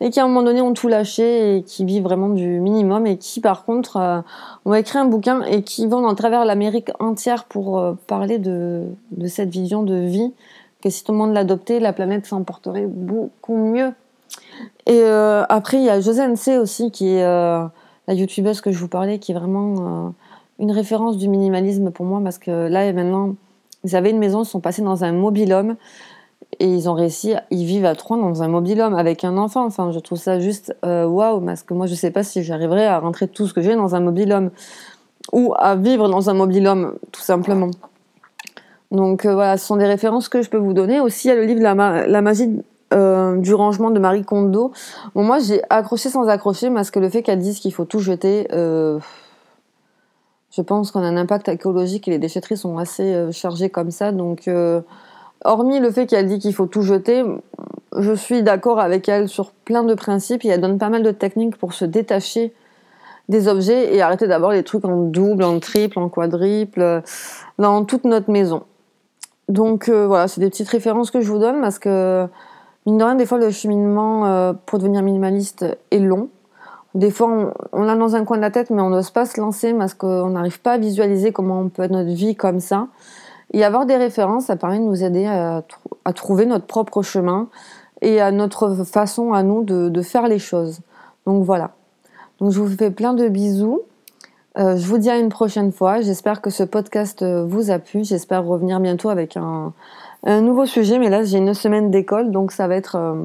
et 0.00 0.08
qui 0.08 0.18
à 0.18 0.24
un 0.24 0.28
moment 0.28 0.44
donné 0.44 0.62
ont 0.62 0.72
tout 0.72 0.88
lâché 0.88 1.56
et 1.56 1.62
qui 1.62 1.84
vivent 1.84 2.04
vraiment 2.04 2.30
du 2.30 2.58
minimum 2.58 3.06
et 3.06 3.18
qui 3.18 3.40
par 3.40 3.66
contre 3.66 3.98
euh, 3.98 4.20
ont 4.64 4.72
écrit 4.72 4.98
un 4.98 5.04
bouquin 5.04 5.42
et 5.42 5.62
qui 5.62 5.86
vont 5.86 6.08
à 6.08 6.14
travers 6.14 6.46
l'Amérique 6.46 6.90
entière 7.00 7.44
pour 7.44 7.78
euh, 7.78 7.92
parler 8.06 8.38
de 8.38 8.86
cette 9.26 9.50
vision 9.50 9.82
de 9.82 9.96
vie 9.96 10.32
que 10.82 10.90
si 10.90 11.04
tout 11.04 11.12
le 11.12 11.18
monde 11.18 11.32
l'adoptait, 11.32 11.80
la 11.80 11.92
planète 11.92 12.26
s'en 12.26 12.42
porterait 12.42 12.86
beaucoup 12.86 13.56
mieux. 13.56 13.92
Et 14.86 15.00
euh, 15.02 15.44
après, 15.48 15.78
il 15.78 15.84
y 15.84 15.90
a 15.90 16.00
José 16.00 16.22
NC 16.26 16.58
aussi, 16.60 16.90
qui 16.90 17.08
est 17.08 17.24
euh, 17.24 17.64
la 18.08 18.14
youtubeuse 18.14 18.60
que 18.60 18.72
je 18.72 18.78
vous 18.78 18.88
parlais, 18.88 19.18
qui 19.18 19.32
est 19.32 19.34
vraiment 19.34 19.74
euh, 20.06 20.10
une 20.58 20.72
référence 20.72 21.16
du 21.16 21.28
minimalisme 21.28 21.90
pour 21.90 22.06
moi, 22.06 22.20
parce 22.22 22.38
que 22.38 22.68
là 22.68 22.86
et 22.86 22.92
maintenant, 22.92 23.34
ils 23.84 23.96
avaient 23.96 24.10
une 24.10 24.18
maison, 24.18 24.42
ils 24.42 24.46
sont 24.46 24.60
passés 24.60 24.82
dans 24.82 25.04
un 25.04 25.12
mobilhome, 25.12 25.76
et 26.58 26.66
ils 26.66 26.88
ont 26.88 26.94
réussi, 26.94 27.34
ils 27.50 27.64
vivent 27.64 27.84
à 27.84 27.94
trois 27.94 28.16
dans 28.16 28.42
un 28.42 28.48
mobilhome 28.48 28.94
avec 28.94 29.24
un 29.24 29.36
enfant. 29.36 29.64
Enfin, 29.64 29.92
je 29.92 29.98
trouve 30.00 30.18
ça 30.18 30.40
juste 30.40 30.74
waouh, 30.82 31.40
parce 31.40 31.62
que 31.62 31.74
moi, 31.74 31.86
je 31.86 31.94
sais 31.94 32.10
pas 32.10 32.24
si 32.24 32.42
j'arriverai 32.42 32.86
à 32.86 32.98
rentrer 32.98 33.28
tout 33.28 33.46
ce 33.46 33.54
que 33.54 33.62
j'ai 33.62 33.76
dans 33.76 33.94
un 33.94 34.00
mobilhome, 34.00 34.50
ou 35.32 35.54
à 35.56 35.76
vivre 35.76 36.08
dans 36.08 36.28
un 36.28 36.34
mobilhome, 36.34 36.96
tout 37.12 37.20
simplement. 37.20 37.70
Donc 38.90 39.24
euh, 39.24 39.34
voilà, 39.34 39.56
ce 39.56 39.66
sont 39.66 39.76
des 39.76 39.86
références 39.86 40.28
que 40.28 40.42
je 40.42 40.50
peux 40.50 40.58
vous 40.58 40.72
donner. 40.72 41.00
Aussi, 41.00 41.28
il 41.28 41.30
y 41.30 41.32
a 41.32 41.36
le 41.36 41.44
livre 41.44 41.62
La, 41.62 42.22
magie 42.22 42.60
euh, 42.92 43.36
du 43.36 43.54
rangement 43.54 43.90
de 43.90 44.00
Marie 44.00 44.24
Kondo. 44.24 44.72
Moi, 45.14 45.38
j'ai 45.38 45.62
accroché 45.70 46.08
sans 46.08 46.28
accrocher, 46.28 46.70
parce 46.70 46.90
que 46.90 46.98
le 46.98 47.08
fait 47.08 47.22
qu'elle 47.22 47.38
dise 47.38 47.60
qu'il 47.60 47.72
faut 47.72 47.84
tout 47.84 48.00
jeter, 48.00 48.48
euh, 48.52 48.98
je 50.50 50.62
pense 50.62 50.90
qu'on 50.90 51.00
a 51.00 51.06
un 51.06 51.16
impact 51.16 51.48
écologique 51.48 52.08
et 52.08 52.10
les 52.10 52.18
déchetteries 52.18 52.56
sont 52.56 52.78
assez 52.78 53.30
chargées 53.30 53.70
comme 53.70 53.92
ça. 53.92 54.10
Donc, 54.10 54.50
hormis 55.44 55.78
le 55.78 55.90
fait 55.92 56.06
qu'elle 56.06 56.26
dit 56.26 56.40
qu'il 56.40 56.52
faut 56.52 56.66
tout 56.66 56.82
jeter, 56.82 57.24
je 57.96 58.12
suis 58.12 58.42
d'accord 58.42 58.80
avec 58.80 59.08
elle 59.08 59.28
sur 59.28 59.52
plein 59.52 59.84
de 59.84 59.94
principes 59.94 60.44
et 60.44 60.48
elle 60.48 60.60
donne 60.60 60.78
pas 60.78 60.88
mal 60.88 61.04
de 61.04 61.12
techniques 61.12 61.56
pour 61.56 61.72
se 61.72 61.84
détacher 61.84 62.52
des 63.28 63.46
objets 63.46 63.94
et 63.94 64.02
arrêter 64.02 64.26
d'avoir 64.26 64.50
les 64.50 64.64
trucs 64.64 64.84
en 64.84 64.96
double, 65.02 65.44
en 65.44 65.60
triple, 65.60 66.00
en 66.00 66.08
quadruple 66.08 67.02
dans 67.58 67.84
toute 67.84 68.02
notre 68.02 68.28
maison. 68.32 68.64
Donc 69.50 69.88
euh, 69.88 70.06
voilà, 70.06 70.28
c'est 70.28 70.40
des 70.40 70.48
petites 70.48 70.68
références 70.68 71.10
que 71.10 71.20
je 71.20 71.30
vous 71.30 71.40
donne 71.40 71.60
parce 71.60 71.80
que, 71.80 72.28
mine 72.86 72.98
de 72.98 73.04
rien, 73.04 73.16
des 73.16 73.26
fois 73.26 73.38
le 73.38 73.50
cheminement 73.50 74.24
euh, 74.26 74.52
pour 74.64 74.78
devenir 74.78 75.02
minimaliste 75.02 75.66
est 75.90 75.98
long. 75.98 76.28
Des 76.94 77.10
fois, 77.10 77.52
on, 77.72 77.82
l'a 77.82 77.96
dans 77.96 78.14
un 78.14 78.24
coin 78.24 78.36
de 78.36 78.42
la 78.42 78.50
tête, 78.50 78.70
mais 78.70 78.80
on 78.80 78.90
n'ose 78.90 79.10
pas 79.10 79.26
se 79.26 79.40
lancer 79.40 79.74
parce 79.74 79.94
qu'on 79.94 80.30
n'arrive 80.30 80.60
pas 80.60 80.72
à 80.72 80.78
visualiser 80.78 81.32
comment 81.32 81.60
on 81.60 81.68
peut 81.68 81.82
être 81.82 81.90
notre 81.90 82.10
vie 82.10 82.36
comme 82.36 82.60
ça. 82.60 82.88
Et 83.52 83.64
avoir 83.64 83.86
des 83.86 83.96
références, 83.96 84.46
ça 84.46 84.56
permet 84.56 84.78
de 84.78 84.84
nous 84.84 85.02
aider 85.02 85.26
à, 85.26 85.62
trouver 86.14 86.46
notre 86.46 86.66
propre 86.66 87.02
chemin 87.02 87.48
et 88.02 88.20
à 88.20 88.32
notre 88.32 88.84
façon 88.84 89.32
à 89.32 89.42
nous 89.42 89.64
de 89.64 90.02
faire 90.02 90.28
les 90.28 90.38
choses. 90.38 90.80
Donc 91.26 91.44
voilà. 91.44 91.72
Donc 92.40 92.52
je 92.52 92.60
vous 92.60 92.76
fais 92.76 92.90
plein 92.90 93.14
de 93.14 93.28
bisous. 93.28 93.82
Euh, 94.58 94.76
je 94.76 94.86
vous 94.86 94.98
dis 94.98 95.10
à 95.10 95.18
une 95.18 95.28
prochaine 95.28 95.72
fois. 95.72 96.00
J'espère 96.00 96.40
que 96.40 96.50
ce 96.50 96.62
podcast 96.62 97.22
euh, 97.22 97.44
vous 97.44 97.70
a 97.70 97.78
plu. 97.78 98.04
J'espère 98.04 98.44
revenir 98.44 98.80
bientôt 98.80 99.08
avec 99.08 99.36
un, 99.36 99.72
nouveau 100.26 100.66
sujet. 100.66 100.98
Mais 100.98 101.08
là, 101.08 101.24
j'ai 101.24 101.38
une 101.38 101.54
semaine 101.54 101.90
d'école, 101.90 102.30
donc 102.30 102.52
ça 102.52 102.66
va 102.66 102.74
être 102.76 102.96
euh, 102.96 103.24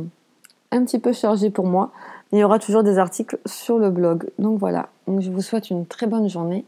un 0.71 0.83
petit 0.85 0.99
peu 0.99 1.13
chargé 1.13 1.49
pour 1.49 1.65
moi. 1.65 1.91
Il 2.31 2.39
y 2.39 2.43
aura 2.43 2.59
toujours 2.59 2.83
des 2.83 2.97
articles 2.97 3.39
sur 3.45 3.77
le 3.77 3.89
blog. 3.89 4.29
Donc 4.39 4.59
voilà. 4.59 4.89
Je 5.07 5.29
vous 5.31 5.41
souhaite 5.41 5.69
une 5.69 5.85
très 5.85 6.07
bonne 6.07 6.29
journée 6.29 6.65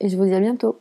et 0.00 0.08
je 0.08 0.16
vous 0.16 0.24
dis 0.24 0.34
à 0.34 0.40
bientôt. 0.40 0.78